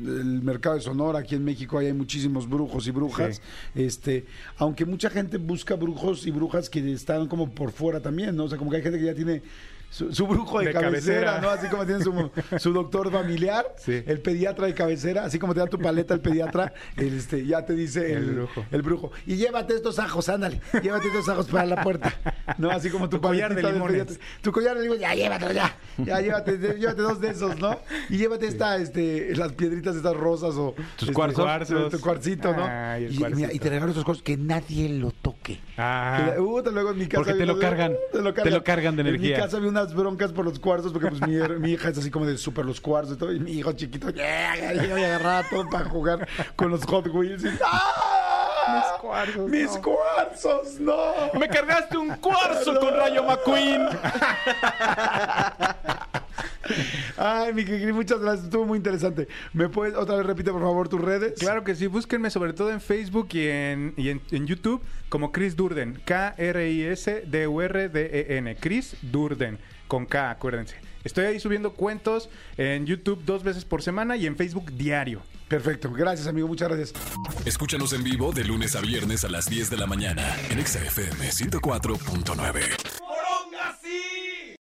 el 0.06 0.42
mercado 0.42 0.76
de 0.76 0.82
Sonora, 0.82 1.20
aquí 1.20 1.36
en 1.36 1.44
México, 1.44 1.78
hay 1.78 1.92
muchísimos 1.92 2.48
brujos 2.48 2.88
y 2.88 2.92
brujas. 2.92 3.42
Este, 3.76 4.26
aunque 4.58 4.86
mucha 4.86 5.10
gente 5.10 5.38
busca 5.38 5.76
brujos 5.76 6.26
y 6.26 6.32
brujas 6.32 6.70
que 6.70 6.94
están 6.94 7.28
como 7.28 7.52
por 7.52 7.74
fuera 7.74 8.00
también, 8.00 8.38
¿no? 8.38 8.46
O 8.46 8.48
sea, 8.48 8.58
como 8.58 8.72
que 8.72 8.78
hay 8.78 8.84
gente 8.84 9.00
que 9.00 9.06
ya 9.06 9.14
tiene 9.14 9.42
su, 9.92 10.12
su 10.12 10.26
brujo 10.26 10.60
de, 10.60 10.68
De 10.68 10.74
cabecera, 10.74 11.34
cabecera. 11.34 11.42
¿no? 11.42 11.50
Así 11.50 11.68
como 11.68 11.86
tiene 11.86 12.04
su, 12.04 12.32
su 12.58 12.74
doctor 12.74 13.12
familiar, 13.12 13.66
Sí. 13.78 14.02
el 14.08 14.22
pediatra 14.22 14.66
de 14.66 14.74
cabecera, 14.74 15.26
así 15.26 15.38
como 15.38 15.54
te 15.54 15.60
da 15.60 15.68
tu 15.68 15.78
paleta 15.78 16.14
el 16.14 16.22
pediatra, 16.22 16.74
el, 16.98 17.18
este, 17.18 17.46
ya 17.46 17.66
te 17.66 17.74
dice 17.74 18.14
el, 18.14 18.24
El 18.24 18.32
brujo. 18.36 18.66
el 18.72 18.82
brujo. 18.82 19.12
Y 19.28 19.36
llévate 19.36 19.76
estos 19.76 20.00
ajos, 20.00 20.30
ándale, 20.30 20.62
llévate 20.82 21.08
estos 21.08 21.30
ajos 21.30 21.48
para 21.48 21.66
la 21.66 21.84
puerta. 21.84 22.14
¿No? 22.58 22.72
Así 22.72 22.90
como 22.90 23.08
tu, 23.10 23.18
Tu 23.18 23.22
collar 23.28 23.54
de 23.54 23.62
limones. 23.64 23.92
pediatra. 24.06 24.16
Tu 24.42 24.52
collar 24.52 24.78
de 24.78 24.84
limón, 24.84 24.98
ya 25.00 25.14
llévatelo 25.14 25.52
ya. 25.52 25.76
Ya 25.98 26.20
llévate, 26.22 26.58
llévate 26.58 27.02
dos 27.02 27.20
de 27.20 27.30
esos, 27.32 27.60
¿no? 27.60 27.78
Y 28.10 28.18
llévate 28.18 28.48
esta, 28.48 28.78
este, 28.78 29.36
las 29.36 29.52
piedritas 29.54 29.96
estas 29.98 30.16
rosas 30.16 30.56
o 30.56 30.74
Tus 30.96 31.10
este, 31.10 31.14
cuarzos. 31.14 31.92
Tu 31.92 32.00
cuarcito, 32.00 32.54
¿no? 32.56 32.66
El 32.96 33.14
y, 33.14 33.18
cuarcito. 33.18 33.36
mira, 33.42 33.54
y 33.54 33.60
te 33.60 33.70
regalo 33.70 33.90
estos 33.92 34.06
cosas 34.06 34.24
que 34.24 34.38
nadie 34.38 34.88
lo 34.90 35.12
toque. 35.12 35.60
Ah, 35.78 36.32
Que 36.36 36.40
uh, 36.40 36.64
te 36.64 36.72
luego 36.72 36.92
en 36.92 36.98
mi 36.98 37.08
casa 37.08 37.24
Porque 37.24 37.34
te 37.38 37.46
lo 37.46 37.60
cargan. 37.60 37.92
uh, 37.92 38.32
Te 38.34 38.50
lo 38.52 38.64
cargan 38.64 38.96
de 38.96 39.02
En 39.02 39.08
energía. 39.08 39.36
mi 39.38 39.42
casa 39.44 39.58
había 39.58 39.70
unas 39.82 39.96
broncas 39.96 40.32
por 40.32 40.46
los 40.46 40.60
cuarzos 40.60 40.94
porque 40.94 41.10
pues 41.10 41.22
mi, 41.22 41.36
mi 41.60 41.72
hija 41.72 41.90
es 41.90 41.98
así 41.98 42.12
como 42.12 42.26
de 42.26 42.38
súper 42.38 42.66
los 42.66 42.80
cuarzos 42.80 43.16
y 43.16 43.20
todo. 43.20 43.34
Y 43.34 43.40
mi 43.40 43.54
hijo 43.54 43.72
chiquito, 43.74 44.10
yeah, 44.12 44.56
yeah, 44.56 44.74
yeah, 44.74 45.00
y 45.00 45.04
agarraba 45.04 45.44
todo 45.50 45.70
para 45.70 45.86
jugar 45.86 46.28
con 46.56 46.70
los 46.70 46.86
Hot 46.86 47.08
Wheels. 47.08 47.44
Y, 47.44 47.50
¡ah! 47.64 47.82
¡Ah! 48.68 48.98
cuarzos, 49.02 49.50
¡Mis 49.50 49.76
no. 49.76 49.82
cuarzos! 49.82 50.80
¡No! 50.80 50.96
Me 51.40 51.48
cargaste 51.48 51.98
un 51.98 52.10
cuarzo 52.18 52.80
con 52.80 52.96
Rayo 52.96 53.24
McQueen. 53.24 53.90
Ay, 57.18 57.54
mi 57.54 57.66
querido, 57.66 57.94
muchas 57.94 58.20
gracias. 58.20 58.46
Estuvo 58.46 58.66
muy 58.66 58.78
interesante. 58.78 59.28
¿Me 59.54 59.70
puedes 59.70 59.96
otra 59.96 60.16
vez 60.18 60.26
repite, 60.26 60.52
por 60.52 60.62
favor, 60.62 60.90
tus 60.90 61.02
redes? 61.02 61.34
Claro 61.40 61.64
que 61.64 61.76
sí, 61.76 61.88
búsquenme 61.88 62.30
sobre 62.30 62.54
todo 62.54 62.72
en 62.72 62.82
Facebook 62.82 63.30
y 63.34 63.48
en, 63.48 63.94
y 63.98 64.10
en, 64.10 64.22
en 64.32 64.48
YouTube 64.48 64.82
como 65.10 65.32
Chris 65.32 65.56
Durden. 65.56 66.02
K-R-I-S-D-U-R-D-E-N. 66.06 66.48
Chris 68.60 68.96
Durden. 69.02 69.58
Con 69.88 70.06
K, 70.06 70.32
acuérdense. 70.32 70.76
Estoy 71.04 71.26
ahí 71.26 71.40
subiendo 71.40 71.74
cuentos 71.74 72.30
en 72.58 72.86
YouTube 72.86 73.24
dos 73.26 73.44
veces 73.44 73.66
por 73.66 73.82
semana 73.82 74.16
y 74.16 74.28
en 74.28 74.38
Facebook 74.38 74.72
diario. 74.72 75.22
Perfecto. 75.48 75.92
Gracias, 75.92 76.28
amigo. 76.28 76.48
Muchas 76.48 76.70
gracias. 76.70 76.94
Escúchanos 77.46 77.92
en 77.94 78.04
vivo 78.04 78.32
de 78.32 78.46
lunes 78.46 78.76
a 78.76 78.82
viernes 78.82 79.24
a 79.26 79.30
las 79.30 79.50
10 79.50 79.70
de 79.70 79.78
la 79.78 79.88
mañana 79.88 80.24
en 80.50 80.60
Exa 80.60 80.80
FM 80.80 81.30
104.9. 81.30 84.21